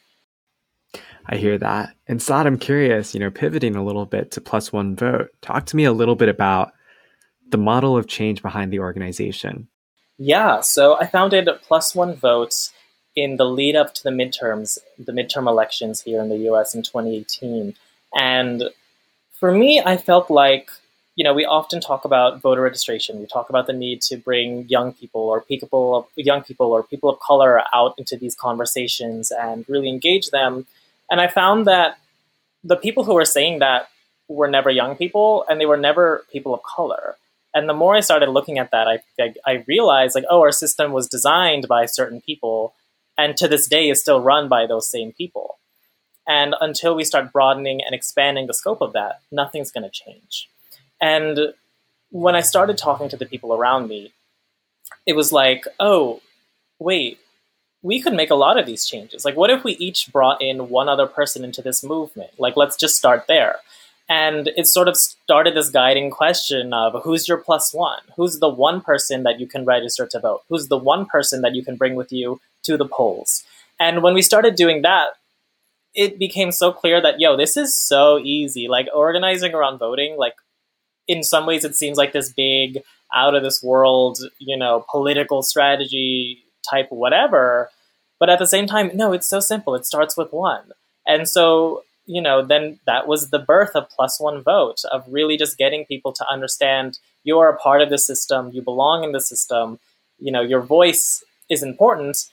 I 1.27 1.37
hear 1.37 1.59
that. 1.59 1.95
And 2.09 2.21
Saad, 2.21 2.47
I'm 2.47 2.59
curious, 2.59 3.15
you 3.15 3.21
know, 3.21 3.31
pivoting 3.31 3.77
a 3.77 3.85
little 3.85 4.07
bit 4.07 4.33
to 4.33 4.41
Plus 4.41 4.73
One 4.73 4.97
Vote, 4.97 5.31
talk 5.43 5.67
to 5.67 5.77
me 5.77 5.85
a 5.85 5.93
little 5.93 6.17
bit 6.17 6.29
about 6.29 6.73
the 7.49 7.59
model 7.59 7.97
of 7.97 8.09
change 8.09 8.43
behind 8.43 8.73
the 8.73 8.81
organization. 8.81 9.69
Yeah, 10.19 10.61
so 10.61 10.99
I 10.99 11.07
founded 11.07 11.49
Plus 11.63 11.95
One 11.95 12.15
Vote 12.15 12.71
in 13.17 13.37
the 13.37 13.45
lead 13.45 13.77
up 13.77 13.95
to 13.95 14.03
the 14.03 14.11
midterms, 14.11 14.79
the 14.99 15.13
midterm 15.13 15.49
elections 15.49 16.03
here 16.03 16.21
in 16.21 16.29
the 16.29 16.51
US 16.51 16.75
in 16.75 16.83
2018. 16.83 17.75
And 18.15 18.65
for 19.33 19.53
me, 19.53 19.81
I 19.85 19.97
felt 19.97 20.31
like, 20.31 20.71
you 21.17 21.25
know, 21.25 21.35
we 21.35 21.45
often 21.45 21.81
talk 21.81 22.05
about 22.05 22.41
voter 22.41 22.63
registration. 22.63 23.21
We 23.21 23.27
talk 23.27 23.51
about 23.51 23.67
the 23.67 23.73
need 23.73 24.01
to 24.03 24.17
bring 24.17 24.69
young 24.69 24.93
people 24.93 25.21
or 25.21 25.41
people, 25.41 26.09
young 26.17 26.43
people 26.43 26.73
or 26.73 26.83
people 26.83 27.11
of 27.11 27.21
color 27.21 27.63
out 27.75 27.95
into 27.99 28.17
these 28.17 28.35
conversations 28.35 29.31
and 29.31 29.65
really 29.69 29.89
engage 29.89 30.31
them. 30.31 30.67
And 31.11 31.21
I 31.21 31.29
found 31.29 31.67
that 31.67 31.99
the 32.63 32.77
people 32.77 33.05
who 33.05 33.15
were 33.15 33.25
saying 33.25 33.59
that 33.59 33.89
were 34.29 34.49
never 34.49 34.71
young 34.71 34.97
people 34.97 35.45
and 35.49 35.61
they 35.61 35.67
were 35.67 35.77
never 35.77 36.25
people 36.33 36.55
of 36.55 36.63
color. 36.63 37.17
And 37.53 37.69
the 37.69 37.75
more 37.75 37.97
I 37.97 38.01
started 38.01 38.31
looking 38.31 38.59
at 38.59 38.71
that, 38.71 38.87
I, 38.87 39.01
I, 39.21 39.35
I 39.45 39.65
realized 39.67 40.15
like, 40.15 40.25
oh, 40.31 40.41
our 40.41 40.53
system 40.53 40.93
was 40.93 41.09
designed 41.09 41.67
by 41.67 41.87
certain 41.87 42.21
people 42.21 42.75
and 43.19 43.37
to 43.37 43.49
this 43.49 43.67
day 43.67 43.91
is 43.91 44.01
still 44.01 44.21
run 44.21 44.49
by 44.49 44.67
those 44.67 44.91
same 44.91 45.13
people. 45.13 45.59
And 46.27 46.55
until 46.61 46.95
we 46.95 47.05
start 47.05 47.33
broadening 47.33 47.81
and 47.85 47.95
expanding 47.95 48.47
the 48.47 48.55
scope 48.55 48.81
of 48.81 48.93
that, 48.93 49.21
nothing's 49.33 49.73
going 49.73 49.85
to 49.85 49.91
change. 49.91 50.49
And 51.01 51.55
when 52.11 52.35
I 52.35 52.41
started 52.41 52.77
talking 52.77 53.09
to 53.09 53.17
the 53.17 53.27
people 53.27 53.55
around 53.55 53.89
me, 53.89 54.13
it 55.07 55.15
was 55.15 55.33
like, 55.33 55.67
oh, 55.79 56.21
wait, 56.79 57.19
we 57.83 58.01
could 58.01 58.13
make 58.13 58.31
a 58.31 58.35
lot 58.35 58.59
of 58.59 58.67
these 58.67 58.87
changes. 58.87 59.25
Like, 59.25 59.37
what 59.37 59.51
if 59.51 59.65
we 59.65 59.73
each 59.73 60.13
brought 60.13 60.43
in 60.43 60.69
one 60.69 60.89
other 60.89 61.07
person 61.07 61.45
into 61.45 61.63
this 61.63 61.83
movement? 61.83 62.33
Like, 62.39 62.57
let's 62.57 62.77
just 62.77 62.97
start 62.97 63.25
there. 63.27 63.57
And 64.09 64.49
it 64.57 64.67
sort 64.67 64.89
of 64.89 64.97
started 64.97 65.55
this 65.55 65.71
guiding 65.71 66.11
question 66.11 66.75
of 66.75 67.01
who's 67.05 67.29
your 67.29 67.39
plus 67.39 67.73
one? 67.73 68.03
Who's 68.17 68.41
the 68.41 68.49
one 68.49 68.81
person 68.81 69.23
that 69.23 69.39
you 69.39 69.47
can 69.47 69.65
register 69.65 70.07
to 70.09 70.19
vote? 70.19 70.43
Who's 70.49 70.67
the 70.67 70.77
one 70.77 71.07
person 71.07 71.43
that 71.43 71.55
you 71.55 71.65
can 71.65 71.77
bring 71.77 71.95
with 71.95 72.11
you 72.11 72.41
to 72.65 72.77
the 72.77 72.89
polls? 72.89 73.45
And 73.79 74.03
when 74.03 74.15
we 74.15 74.23
started 74.23 74.57
doing 74.57 74.83
that, 74.83 75.11
it 75.95 76.19
became 76.19 76.51
so 76.51 76.73
clear 76.73 77.01
that, 77.01 77.21
yo, 77.21 77.37
this 77.37 77.57
is 77.57 77.77
so 77.77 78.19
easy. 78.19 78.67
Like 78.67 78.89
organizing 78.93 79.55
around 79.55 79.79
voting, 79.79 80.17
like 80.19 80.35
in 81.11 81.23
some 81.23 81.47
ways 81.47 81.65
it 81.65 81.77
seems 81.77 81.99
like 81.99 82.13
this 82.13 82.33
big, 82.33 82.83
out 83.15 83.35
of 83.35 83.43
this 83.43 83.63
world, 83.63 84.19
you 84.39 84.57
know, 84.57 84.85
political 84.91 85.43
strategy 85.43 86.45
type 86.69 86.87
whatever. 86.91 87.71
But 88.19 88.31
at 88.31 88.39
the 88.39 88.47
same 88.47 88.67
time, 88.67 88.91
no, 88.95 89.13
it's 89.13 89.29
so 89.29 89.41
simple. 89.41 89.75
It 89.75 89.87
starts 89.87 90.17
with 90.17 90.33
one. 90.33 90.73
And 91.07 91.29
so 91.29 91.83
you 92.11 92.21
know, 92.21 92.45
then 92.45 92.81
that 92.87 93.07
was 93.07 93.31
the 93.31 93.39
birth 93.39 93.77
of 93.77 93.89
plus 93.89 94.19
one 94.19 94.43
vote, 94.43 94.83
of 94.91 95.05
really 95.09 95.37
just 95.37 95.57
getting 95.57 95.85
people 95.85 96.13
to 96.13 96.27
understand 96.29 96.99
you 97.23 97.39
are 97.39 97.49
a 97.49 97.57
part 97.57 97.83
of 97.83 97.89
the 97.89 97.99
system, 97.99 98.51
you 98.53 98.63
belong 98.63 99.05
in 99.05 99.13
the 99.13 99.21
system, 99.21 99.79
you 100.19 100.33
know, 100.33 100.41
your 100.41 100.61
voice 100.61 101.23
is 101.49 101.63
important. 101.63 102.27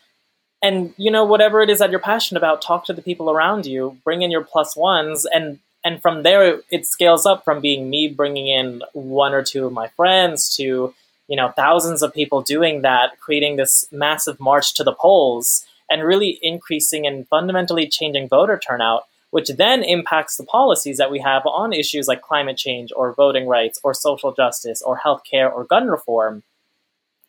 And, 0.64 0.96
you 0.98 1.12
know, 1.12 1.24
whatever 1.24 1.62
it 1.62 1.70
is 1.70 1.78
that 1.78 1.92
you're 1.92 2.00
passionate 2.00 2.40
about, 2.40 2.64
talk 2.64 2.86
to 2.86 2.94
the 2.94 3.04
people 3.04 3.30
around 3.30 3.68
you, 3.68 4.00
bring 4.04 4.24
in 4.24 4.32
your 4.32 4.44
plus 4.44 4.76
ones, 4.76 5.28
and 5.32 5.60
and 5.88 6.02
from 6.02 6.24
there 6.24 6.62
it 6.70 6.86
scales 6.86 7.26
up 7.26 7.44
from 7.44 7.62
being 7.62 7.90
me 7.90 8.08
bringing 8.08 8.48
in 8.48 8.84
one 8.94 9.34
or 9.34 9.44
two 9.44 9.66
of 9.66 9.74
my 9.74 9.88
friends 9.90 10.56
to 10.58 10.94
you 11.28 11.36
know 11.36 11.52
thousands 11.56 12.02
of 12.02 12.14
people 12.14 12.42
doing 12.42 12.82
that 12.82 13.20
creating 13.20 13.56
this 13.56 13.88
massive 13.92 14.40
march 14.40 14.74
to 14.74 14.84
the 14.84 14.94
polls 14.94 15.66
and 15.90 16.04
really 16.04 16.38
increasing 16.42 17.08
and 17.08 17.28
fundamentally 17.28 17.88
changing 17.88 18.28
voter 18.28 18.60
turnout 18.60 19.04
which 19.30 19.50
then 19.50 19.84
impacts 19.84 20.38
the 20.38 20.44
policies 20.44 20.98
that 20.98 21.12
we 21.12 21.20
have 21.20 21.44
on 21.46 21.74
issues 21.74 22.08
like 22.08 22.22
climate 22.22 22.58
change 22.58 22.92
or 22.96 23.14
voting 23.14 23.48
rights 23.48 23.80
or 23.84 23.94
social 23.94 24.32
justice 24.34 24.82
or 24.82 25.00
healthcare 25.00 25.52
or 25.52 25.66
gun 25.66 25.88
reform, 25.88 26.44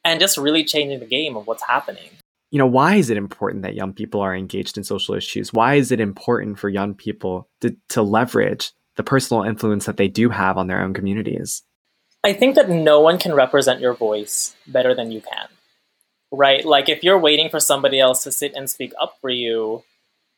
and 0.05 0.21
just 0.21 0.39
really 0.39 0.65
changing 0.65 1.01
the 1.01 1.07
game 1.07 1.37
of 1.37 1.47
what's 1.47 1.65
happening. 1.65 2.11
You 2.51 2.59
know, 2.59 2.67
why 2.67 2.95
is 2.97 3.11
it 3.11 3.17
important 3.17 3.63
that 3.63 3.75
young 3.75 3.93
people 3.93 4.21
are 4.21 4.35
engaged 4.35 4.79
in 4.79 4.85
social 4.85 5.15
issues? 5.15 5.53
Why 5.53 5.75
is 5.75 5.93
it 5.93 6.01
important 6.01 6.59
for 6.59 6.69
young 6.69 6.95
people 6.95 7.49
to, 7.61 7.77
to 7.91 8.03
leverage 8.03 8.73
the 8.97 9.03
personal 9.03 9.43
influence 9.43 9.87
that 9.87 9.99
they 9.99 10.09
do 10.09 10.31
have 10.31 10.57
on 10.57 10.67
their 10.67 10.81
own 10.81 10.95
communities? 10.95 11.63
I 12.25 12.33
think 12.33 12.55
that 12.57 12.71
no 12.71 13.01
one 13.01 13.19
can 13.19 13.35
represent 13.35 13.81
your 13.81 13.95
voice 13.95 14.57
better 14.67 14.95
than 14.95 15.13
you 15.13 15.21
can. 15.21 15.49
Right? 16.33 16.65
Like 16.65 16.89
if 16.89 17.05
you're 17.05 17.19
waiting 17.19 17.49
for 17.49 17.61
somebody 17.61 18.01
else 18.01 18.25
to 18.25 18.33
sit 18.33 18.55
and 18.55 18.69
speak 18.69 18.93
up 19.01 19.17
for 19.21 19.31
you, 19.31 19.85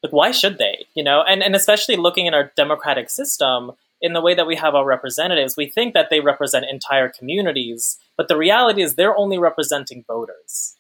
like 0.03 0.13
why 0.13 0.31
should 0.31 0.59
they 0.59 0.87
you 0.95 1.03
know 1.03 1.23
and 1.23 1.43
and 1.43 1.55
especially 1.55 1.97
looking 1.97 2.27
at 2.27 2.35
our 2.35 2.53
democratic 2.57 3.11
system 3.11 3.73
in 4.01 4.13
the 4.13 4.21
way 4.21 4.35
that 4.35 4.47
we 4.47 4.57
have 4.57 4.75
our 4.75 4.85
representatives 4.85 5.57
we 5.57 5.67
think 5.67 5.95
that 5.95 6.09
they 6.11 6.21
represent 6.21 6.67
entire 6.71 7.09
communities 7.09 7.99
but 8.17 8.29
the 8.29 8.37
reality 8.37 8.83
is 8.83 8.95
they're 8.95 9.17
only 9.17 9.39
representing 9.39 10.05
voters 10.07 10.77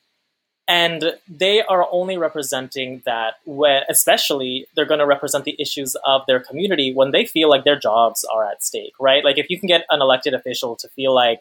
and 0.70 1.14
they 1.28 1.62
are 1.62 1.86
only 1.90 2.16
representing 2.16 3.02
that 3.04 3.34
when 3.44 3.82
especially 3.88 4.66
they're 4.74 4.84
going 4.84 5.00
to 5.00 5.06
represent 5.06 5.44
the 5.44 5.56
issues 5.58 5.96
of 6.04 6.22
their 6.26 6.40
community 6.40 6.92
when 6.94 7.10
they 7.10 7.26
feel 7.26 7.50
like 7.50 7.64
their 7.64 7.78
jobs 7.78 8.24
are 8.32 8.44
at 8.50 8.62
stake 8.62 8.94
right 9.00 9.24
like 9.24 9.38
if 9.38 9.50
you 9.50 9.58
can 9.58 9.66
get 9.66 9.84
an 9.90 10.00
elected 10.00 10.34
official 10.34 10.76
to 10.76 10.88
feel 10.88 11.14
like 11.14 11.40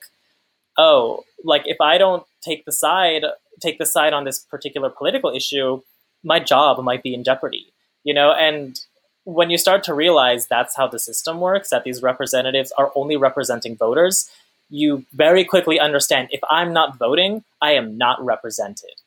oh 0.78 1.24
like 1.44 1.64
if 1.66 1.80
i 1.82 1.98
don't 1.98 2.26
take 2.42 2.66
the 2.66 2.72
side 2.72 3.24
take 3.60 3.78
the 3.78 3.86
side 3.86 4.14
on 4.14 4.24
this 4.24 4.40
particular 4.40 4.90
political 4.90 5.30
issue 5.30 5.82
my 6.24 6.40
job 6.40 6.84
might 6.84 7.04
be 7.04 7.14
in 7.14 7.24
jeopardy, 7.24 7.74
you 8.04 8.14
know? 8.14 8.32
And 8.32 8.80
when 9.24 9.50
you 9.50 9.58
start 9.58 9.84
to 9.84 9.94
realize 9.94 10.48
that's 10.48 10.76
how 10.76 10.88
the 10.88 11.00
system 11.00 11.40
works, 11.40 11.70
that 11.70 11.84
these 11.84 12.02
representatives 12.02 12.72
are 12.78 12.92
only 12.96 13.16
representing 13.16 13.76
voters, 13.76 14.30
you 14.70 15.06
very 15.14 15.44
quickly 15.44 15.80
understand 15.80 16.30
if 16.32 16.42
I'm 16.50 16.74
not 16.74 16.98
voting, 16.98 17.44
I 17.62 17.74
am 17.74 17.98
not 17.98 18.24
represented. 18.24 19.02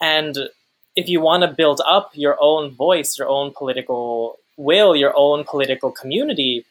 And 0.00 0.36
if 0.96 1.08
you 1.08 1.20
want 1.20 1.42
to 1.42 1.48
build 1.48 1.80
up 1.86 2.10
your 2.14 2.36
own 2.40 2.70
voice, 2.70 3.18
your 3.18 3.28
own 3.28 3.52
political 3.56 4.38
will, 4.56 4.96
your 4.96 5.12
own 5.16 5.44
political 5.44 5.90
community, 5.90 6.64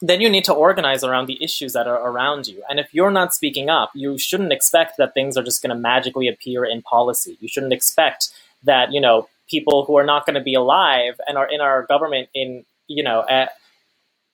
then 0.00 0.20
you 0.20 0.28
need 0.28 0.44
to 0.44 0.52
organize 0.52 1.02
around 1.04 1.26
the 1.26 1.42
issues 1.42 1.72
that 1.72 1.86
are 1.86 2.08
around 2.08 2.46
you. 2.46 2.62
And 2.68 2.78
if 2.78 2.92
you're 2.92 3.10
not 3.10 3.32
speaking 3.32 3.70
up, 3.70 3.90
you 3.94 4.18
shouldn't 4.18 4.52
expect 4.52 4.96
that 4.98 5.14
things 5.14 5.36
are 5.36 5.42
just 5.42 5.62
going 5.62 5.74
to 5.74 5.80
magically 5.80 6.28
appear 6.28 6.64
in 6.64 6.82
policy. 6.82 7.38
You 7.40 7.48
shouldn't 7.48 7.72
expect 7.72 8.30
that 8.64 8.92
you 8.92 9.00
know 9.00 9.28
people 9.48 9.84
who 9.84 9.96
are 9.96 10.04
not 10.04 10.26
going 10.26 10.34
to 10.34 10.40
be 10.40 10.54
alive 10.54 11.20
and 11.26 11.38
are 11.38 11.50
in 11.50 11.60
our 11.60 11.84
government 11.86 12.28
in 12.34 12.64
you 12.88 13.02
know 13.02 13.24
at, 13.28 13.52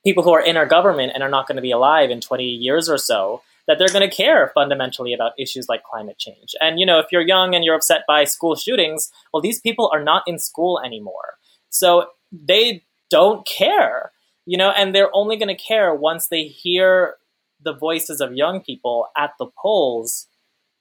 people 0.03 0.23
who 0.23 0.31
are 0.31 0.41
in 0.41 0.57
our 0.57 0.65
government 0.65 1.11
and 1.13 1.21
are 1.23 1.29
not 1.29 1.47
going 1.47 1.57
to 1.57 1.61
be 1.61 1.71
alive 1.71 2.09
in 2.09 2.19
20 2.19 2.43
years 2.43 2.89
or 2.89 2.97
so 2.97 3.41
that 3.67 3.77
they're 3.77 3.87
going 3.87 4.07
to 4.07 4.15
care 4.15 4.51
fundamentally 4.53 5.13
about 5.13 5.33
issues 5.37 5.67
like 5.69 5.83
climate 5.83 6.17
change. 6.17 6.55
And 6.59 6.79
you 6.79 6.85
know 6.85 6.99
if 6.99 7.07
you're 7.11 7.21
young 7.21 7.55
and 7.55 7.63
you're 7.63 7.75
upset 7.75 8.01
by 8.07 8.23
school 8.25 8.55
shootings 8.55 9.11
well 9.33 9.41
these 9.41 9.59
people 9.59 9.89
are 9.93 10.03
not 10.03 10.23
in 10.27 10.39
school 10.39 10.79
anymore. 10.83 11.35
So 11.69 12.07
they 12.31 12.83
don't 13.09 13.45
care 13.45 14.11
you 14.45 14.57
know 14.57 14.71
and 14.71 14.93
they're 14.95 15.15
only 15.15 15.37
going 15.37 15.55
to 15.55 15.63
care 15.63 15.93
once 15.93 16.27
they 16.27 16.43
hear 16.43 17.15
the 17.63 17.73
voices 17.73 18.21
of 18.21 18.33
young 18.33 18.61
people 18.61 19.07
at 19.17 19.31
the 19.37 19.47
polls 19.61 20.27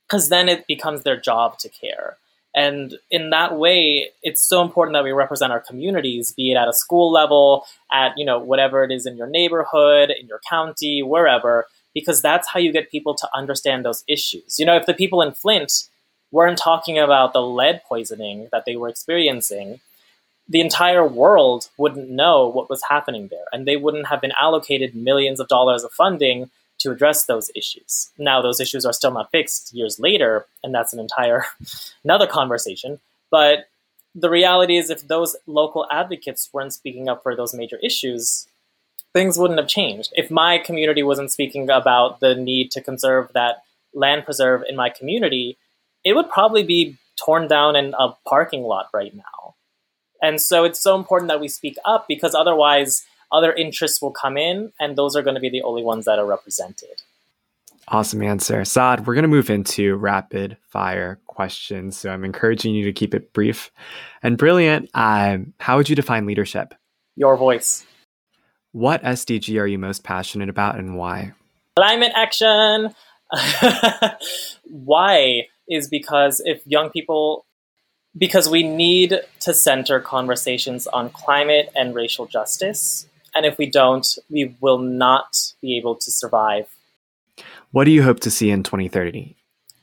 because 0.08 0.28
then 0.28 0.48
it 0.48 0.66
becomes 0.66 1.02
their 1.02 1.18
job 1.18 1.58
to 1.58 1.68
care. 1.68 2.16
And 2.52 2.98
in 3.10 3.30
that 3.30 3.56
way, 3.56 4.10
it's 4.22 4.42
so 4.42 4.60
important 4.60 4.94
that 4.94 5.04
we 5.04 5.12
represent 5.12 5.52
our 5.52 5.60
communities, 5.60 6.32
be 6.32 6.50
it 6.50 6.56
at 6.56 6.66
a 6.66 6.72
school 6.72 7.12
level, 7.12 7.64
at 7.92 8.12
you 8.16 8.24
know 8.24 8.40
whatever 8.40 8.82
it 8.82 8.90
is 8.90 9.06
in 9.06 9.16
your 9.16 9.28
neighborhood, 9.28 10.10
in 10.10 10.26
your 10.26 10.40
county, 10.48 11.02
wherever, 11.02 11.66
because 11.94 12.22
that's 12.22 12.48
how 12.48 12.60
you 12.60 12.72
get 12.72 12.90
people 12.90 13.14
to 13.14 13.28
understand 13.34 13.84
those 13.84 14.04
issues. 14.06 14.58
You 14.58 14.66
know, 14.66 14.76
if 14.76 14.86
the 14.86 14.94
people 14.94 15.22
in 15.22 15.32
Flint 15.32 15.88
weren't 16.32 16.58
talking 16.58 16.98
about 16.98 17.32
the 17.32 17.42
lead 17.42 17.82
poisoning 17.88 18.48
that 18.52 18.64
they 18.64 18.76
were 18.76 18.88
experiencing, 18.88 19.80
the 20.48 20.60
entire 20.60 21.06
world 21.06 21.68
wouldn't 21.76 22.10
know 22.10 22.48
what 22.48 22.68
was 22.68 22.82
happening 22.88 23.28
there, 23.28 23.44
and 23.52 23.66
they 23.66 23.76
wouldn't 23.76 24.08
have 24.08 24.20
been 24.20 24.32
allocated 24.38 24.94
millions 24.94 25.40
of 25.40 25.48
dollars 25.48 25.84
of 25.84 25.92
funding 25.92 26.50
to 26.80 26.90
address 26.90 27.26
those 27.26 27.50
issues. 27.54 28.10
Now, 28.18 28.42
those 28.42 28.58
issues 28.58 28.84
are 28.84 28.92
still 28.92 29.12
not 29.12 29.30
fixed 29.30 29.72
years 29.72 30.00
later, 30.00 30.46
and 30.64 30.74
that's 30.74 30.92
an 30.92 30.98
entire 30.98 31.44
another 32.04 32.26
conversation. 32.26 32.98
But 33.30 33.68
the 34.14 34.30
reality 34.30 34.76
is, 34.76 34.90
if 34.90 35.06
those 35.06 35.36
local 35.46 35.86
advocates 35.90 36.50
weren't 36.52 36.72
speaking 36.72 37.08
up 37.08 37.22
for 37.22 37.36
those 37.36 37.54
major 37.54 37.78
issues, 37.82 38.48
things 39.12 39.38
wouldn't 39.38 39.60
have 39.60 39.68
changed. 39.68 40.12
If 40.14 40.30
my 40.30 40.58
community 40.58 41.02
wasn't 41.02 41.32
speaking 41.32 41.68
about 41.70 42.20
the 42.20 42.34
need 42.34 42.70
to 42.72 42.80
conserve 42.80 43.30
that 43.34 43.62
land 43.94 44.24
preserve 44.24 44.62
in 44.68 44.76
my 44.76 44.90
community, 44.90 45.58
it 46.04 46.14
would 46.14 46.30
probably 46.30 46.62
be 46.62 46.96
torn 47.18 47.48
down 47.48 47.76
in 47.76 47.94
a 47.98 48.14
parking 48.26 48.62
lot 48.62 48.86
right 48.94 49.14
now. 49.14 49.54
And 50.22 50.40
so 50.40 50.64
it's 50.64 50.80
so 50.80 50.96
important 50.96 51.28
that 51.28 51.40
we 51.40 51.48
speak 51.48 51.76
up 51.84 52.06
because 52.06 52.34
otherwise 52.34 53.04
other 53.32 53.52
interests 53.52 54.02
will 54.02 54.10
come 54.10 54.36
in, 54.36 54.72
and 54.80 54.96
those 54.96 55.16
are 55.16 55.22
going 55.22 55.34
to 55.34 55.40
be 55.40 55.50
the 55.50 55.62
only 55.62 55.82
ones 55.82 56.04
that 56.04 56.18
are 56.18 56.26
represented. 56.26 57.02
Awesome 57.88 58.22
answer. 58.22 58.64
Saad, 58.64 59.06
we're 59.06 59.14
going 59.14 59.22
to 59.22 59.28
move 59.28 59.50
into 59.50 59.96
rapid 59.96 60.56
fire 60.68 61.18
questions. 61.26 61.96
So 61.96 62.10
I'm 62.10 62.24
encouraging 62.24 62.74
you 62.74 62.84
to 62.84 62.92
keep 62.92 63.14
it 63.14 63.32
brief 63.32 63.70
and 64.22 64.36
brilliant. 64.36 64.90
Um, 64.94 65.54
how 65.58 65.76
would 65.76 65.88
you 65.88 65.96
define 65.96 66.26
leadership? 66.26 66.74
Your 67.16 67.36
voice. 67.36 67.84
What 68.72 69.02
SDG 69.02 69.60
are 69.60 69.66
you 69.66 69.78
most 69.78 70.04
passionate 70.04 70.48
about 70.48 70.78
and 70.78 70.96
why? 70.96 71.32
Climate 71.76 72.12
action. 72.14 72.94
why 74.64 75.46
is 75.68 75.88
because 75.88 76.40
if 76.44 76.64
young 76.66 76.90
people 76.90 77.46
Because 78.16 78.48
we 78.48 78.62
need 78.64 79.20
to 79.40 79.54
center 79.54 80.00
conversations 80.00 80.86
on 80.88 81.10
climate 81.10 81.70
and 81.76 81.94
racial 81.94 82.26
justice. 82.26 83.06
And 83.34 83.46
if 83.46 83.56
we 83.56 83.66
don't, 83.66 84.06
we 84.28 84.56
will 84.60 84.78
not 84.78 85.36
be 85.62 85.76
able 85.78 85.94
to 85.94 86.10
survive. 86.10 86.66
What 87.70 87.84
do 87.84 87.92
you 87.92 88.02
hope 88.02 88.18
to 88.20 88.30
see 88.30 88.50
in 88.50 88.64
2030? 88.64 89.36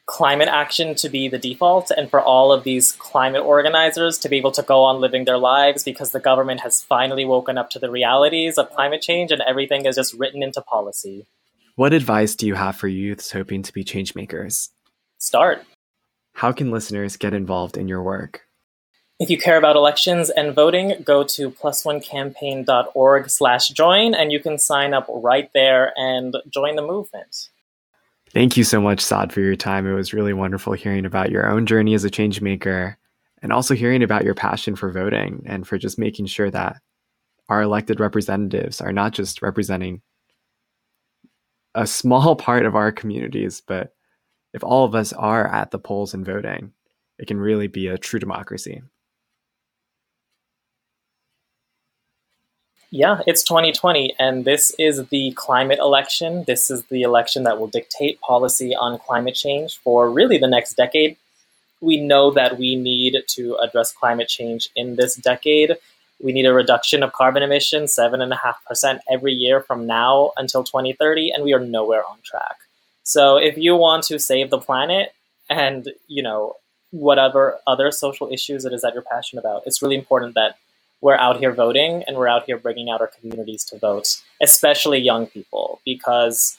Climate 0.08 0.48
action 0.48 0.96
to 0.96 1.10
be 1.10 1.28
the 1.28 1.38
default 1.38 1.92
and 1.92 2.10
for 2.10 2.22
all 2.22 2.52
of 2.54 2.64
these 2.64 2.94
climate 2.94 3.44
organizers 3.44 4.18
to 4.18 4.30
be 4.30 4.38
able 4.38 4.54
to 4.54 4.64
go 4.64 4.82
on 4.84 5.02
living 5.02 5.26
their 5.26 5.38
lives 5.38 5.84
because 5.84 6.12
the 6.12 6.20
government 6.20 6.62
has 6.62 6.82
finally 6.82 7.26
woken 7.26 7.58
up 7.58 7.70
to 7.70 7.78
the 7.78 7.92
realities 7.92 8.58
of 8.58 8.72
climate 8.72 9.02
change 9.02 9.32
and 9.32 9.42
everything 9.48 9.86
is 9.86 9.96
just 9.96 10.14
written 10.14 10.42
into 10.42 10.62
policy. 10.62 11.28
What 11.76 11.94
advice 11.94 12.36
do 12.36 12.48
you 12.48 12.56
have 12.56 12.78
for 12.78 12.88
youths 12.88 13.32
hoping 13.32 13.62
to 13.64 13.74
be 13.74 13.84
changemakers? 13.84 14.70
Start. 15.18 15.64
How 16.34 16.54
can 16.54 16.72
listeners 16.72 17.18
get 17.18 17.34
involved 17.34 17.78
in 17.78 17.90
your 17.90 18.02
work? 18.02 18.44
If 19.20 19.30
you 19.30 19.38
care 19.38 19.58
about 19.58 19.76
elections 19.76 20.30
and 20.30 20.56
voting, 20.56 21.04
go 21.04 21.24
to 21.24 21.52
plusonecampaign.org 21.52 23.30
slash 23.30 23.70
join 23.70 24.14
and 24.14 24.32
you 24.32 24.40
can 24.40 24.58
sign 24.58 24.94
up 24.94 25.08
right 25.10 25.50
there 25.54 25.92
and 25.98 26.38
join 26.50 26.76
the 26.78 26.82
movement. 26.82 27.50
Thank 28.34 28.58
you 28.58 28.64
so 28.64 28.82
much, 28.82 29.00
Saad, 29.00 29.32
for 29.32 29.42
your 29.42 29.56
time. 29.56 29.88
It 29.88 29.94
was 29.94 30.14
really 30.14 30.34
wonderful 30.34 30.74
hearing 30.74 31.06
about 31.06 31.32
your 31.32 31.50
own 31.50 31.66
journey 31.66 31.94
as 31.94 32.04
a 32.04 32.10
change 32.10 32.42
maker 32.42 32.98
and 33.42 33.54
also 33.54 33.74
hearing 33.74 34.04
about 34.04 34.24
your 34.24 34.34
passion 34.34 34.76
for 34.76 34.92
voting 34.92 35.44
and 35.46 35.68
for 35.68 35.78
just 35.78 35.98
making 35.98 36.26
sure 36.26 36.52
that 36.52 36.78
our 37.50 37.62
elected 37.62 38.00
representatives 38.00 38.82
are 38.82 38.92
not 38.92 39.14
just 39.14 39.42
representing 39.42 40.02
a 41.74 41.88
small 41.88 42.36
part 42.48 42.66
of 42.66 42.76
our 42.76 42.92
communities, 42.92 43.62
but 43.66 43.94
if 44.54 44.64
all 44.64 44.84
of 44.86 44.96
us 44.96 45.14
are 45.14 45.48
at 45.48 45.72
the 45.72 45.80
polls 45.80 46.14
and 46.14 46.26
voting, 46.26 46.74
it 47.20 47.28
can 47.28 47.40
really 47.40 47.68
be 47.68 47.88
a 47.88 47.98
true 47.98 48.20
democracy. 48.20 48.82
Yeah, 52.98 53.22
it's 53.28 53.44
2020, 53.44 54.16
and 54.18 54.44
this 54.44 54.72
is 54.80 55.06
the 55.10 55.32
climate 55.34 55.78
election. 55.78 56.46
This 56.48 56.72
is 56.72 56.84
the 56.86 57.04
election 57.04 57.44
that 57.44 57.60
will 57.60 57.68
dictate 57.68 58.20
policy 58.22 58.76
on 58.76 58.98
climate 58.98 59.36
change 59.36 59.78
for 59.78 60.10
really 60.10 60.40
the 60.40 60.48
next 60.48 60.74
decade. 60.74 61.16
We 61.80 62.02
know 62.02 62.32
that 62.32 62.58
we 62.58 62.76
need 62.76 63.18
to 63.36 63.56
address 63.58 63.92
climate 63.92 64.30
change 64.30 64.70
in 64.76 64.96
this 64.96 65.16
decade. 65.16 65.76
We 66.24 66.34
need 66.34 66.48
a 66.48 66.54
reduction 66.56 67.04
of 67.04 67.14
carbon 67.14 67.44
emissions, 67.44 67.96
7.5% 67.96 69.00
every 69.12 69.34
year 69.34 69.62
from 69.62 69.86
now 69.86 70.32
until 70.36 70.64
2030, 70.64 71.30
and 71.30 71.44
we 71.44 71.54
are 71.54 71.60
nowhere 71.60 72.04
on 72.04 72.18
track. 72.24 72.58
So 73.04 73.38
if 73.38 73.60
you 73.60 73.76
want 73.76 74.06
to 74.06 74.18
save 74.18 74.50
the 74.50 74.58
planet 74.58 75.14
and, 75.52 75.88
you 76.08 76.24
know, 76.24 76.56
whatever 76.90 77.60
other 77.68 77.92
social 77.92 78.30
issues 78.32 78.66
it 78.66 78.74
is 78.74 78.82
that 78.82 78.96
you're 78.96 79.04
passionate 79.04 79.42
about, 79.42 79.68
it's 79.68 79.84
really 79.84 79.98
important 79.98 80.34
that 80.34 80.58
we're 81.02 81.16
out 81.16 81.38
here 81.38 81.54
voting 81.54 82.04
and 82.08 82.18
we're 82.18 82.28
out 82.28 82.44
here 82.46 82.58
bringing 82.58 82.90
out 82.90 83.02
our 83.02 83.12
communities 83.20 83.64
to 83.66 83.78
vote, 83.78 84.22
especially 84.42 85.00
young 85.00 85.28
people, 85.28 85.80
because 85.86 86.58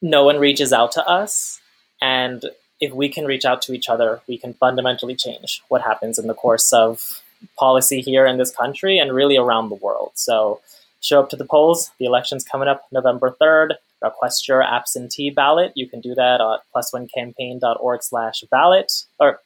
no 0.00 0.24
one 0.24 0.38
reaches 0.38 0.72
out 0.72 0.92
to 0.92 1.06
us. 1.06 1.60
And 2.00 2.44
if 2.80 2.92
we 2.92 3.08
can 3.08 3.24
reach 3.24 3.44
out 3.44 3.62
to 3.62 3.72
each 3.72 3.88
other, 3.88 4.20
we 4.28 4.38
can 4.38 4.54
fundamentally 4.54 5.16
change 5.16 5.62
what 5.68 5.82
happens 5.82 6.18
in 6.18 6.28
the 6.28 6.34
course 6.34 6.72
of 6.72 7.22
policy 7.58 8.00
here 8.00 8.26
in 8.26 8.38
this 8.38 8.50
country 8.50 8.98
and 8.98 9.14
really 9.14 9.36
around 9.36 9.68
the 9.68 9.74
world. 9.76 10.12
So 10.14 10.60
show 11.00 11.20
up 11.20 11.30
to 11.30 11.36
the 11.36 11.44
polls. 11.44 11.90
The 11.98 12.06
election's 12.06 12.44
coming 12.44 12.68
up 12.68 12.84
November 12.92 13.36
3rd. 13.40 13.74
Request 14.00 14.46
your 14.46 14.62
absentee 14.62 15.30
ballot. 15.30 15.72
You 15.74 15.88
can 15.88 16.00
do 16.00 16.14
that 16.14 16.40
at 16.40 16.60
plusonecampaign.org 16.74 18.02
slash 18.02 18.44
ballot 18.50 18.92
or 19.18 19.40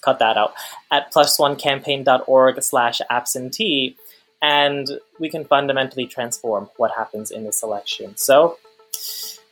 cut 0.00 0.18
that 0.18 0.36
out, 0.36 0.54
at 0.90 1.12
plusonecampaign.org 1.12 2.62
slash 2.62 3.00
absentee, 3.10 3.96
and 4.42 4.88
we 5.18 5.28
can 5.28 5.44
fundamentally 5.44 6.06
transform 6.06 6.70
what 6.76 6.90
happens 6.96 7.30
in 7.30 7.44
this 7.44 7.62
election. 7.62 8.16
So, 8.16 8.58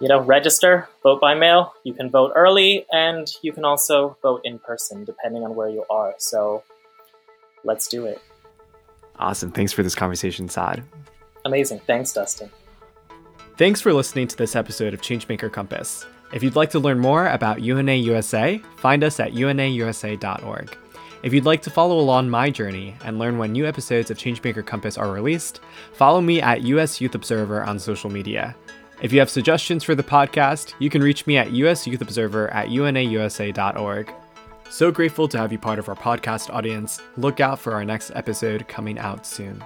you 0.01 0.09
know, 0.09 0.21
register, 0.21 0.89
vote 1.03 1.21
by 1.21 1.35
mail, 1.35 1.75
you 1.85 1.93
can 1.93 2.11
vote 2.11 2.33
early, 2.35 2.87
and 2.93 3.31
you 3.43 3.53
can 3.53 3.65
also 3.65 4.17
vote 4.23 4.43
in 4.45 4.59
person, 4.59 5.05
depending 5.05 5.45
on 5.45 5.55
where 5.55 5.69
you 5.69 5.85
are. 5.91 6.15
So, 6.19 6.63
let's 7.65 7.89
do 7.89 8.07
it. 8.07 8.21
Awesome. 9.19 9.51
Thanks 9.51 9.73
for 9.73 9.83
this 9.83 9.95
conversation, 9.95 10.49
Saad. 10.49 10.83
Amazing. 11.45 11.81
Thanks, 11.81 12.13
Dustin. 12.13 12.51
Thanks 13.57 13.81
for 13.81 13.93
listening 13.93 14.29
to 14.29 14.37
this 14.37 14.55
episode 14.55 14.95
of 14.95 15.01
Changemaker 15.01 15.53
Compass. 15.53 16.07
If 16.33 16.43
you'd 16.43 16.57
like 16.57 16.71
to 16.71 16.79
learn 16.79 16.99
more 16.99 17.29
about 17.29 17.63
UNA 17.63 17.95
USA, 17.95 18.59
find 18.77 19.03
us 19.03 19.19
at 19.19 19.33
unausa.org. 19.33 20.77
If 21.23 21.33
you'd 21.33 21.47
like 21.47 21.63
to 21.63 21.71
follow 21.71 21.99
along 21.99 22.31
my 22.31 22.49
journey 22.51 22.95
and 23.05 23.19
learn 23.19 23.39
when 23.39 23.53
new 23.53 23.67
episodes 23.67 24.11
of 24.11 24.19
Changemaker 24.19 24.65
Compass 24.65 24.97
are 24.97 25.11
released, 25.11 25.61
follow 25.95 26.21
me 26.21 26.41
at 26.41 26.63
US 26.63 27.01
Youth 27.01 27.15
Observer 27.15 27.65
on 27.65 27.79
social 27.79 28.11
media. 28.11 28.55
If 29.01 29.13
you 29.13 29.19
have 29.21 29.31
suggestions 29.31 29.85
for 29.85 29.95
the 29.95 30.03
podcast, 30.03 30.75
you 30.79 30.91
can 30.91 31.03
reach 31.03 31.27
me 31.27 31.37
at 31.37 31.49
usyouthobserver 31.49 32.55
at 32.55 32.69
unausa.org. 32.69 34.13
So 34.71 34.93
grateful 34.93 35.29
to 35.29 35.39
have 35.39 35.51
you 35.51 35.59
part 35.59 35.79
of 35.79 35.89
our 35.89 35.97
podcast 35.97 36.53
audience. 36.53 37.01
Look 37.17 37.41
out 37.41 37.59
for 37.59 37.73
our 37.73 37.85
next 37.85 38.11
episode 38.15 38.69
coming 38.69 38.99
out 38.99 39.25
soon. 39.27 39.65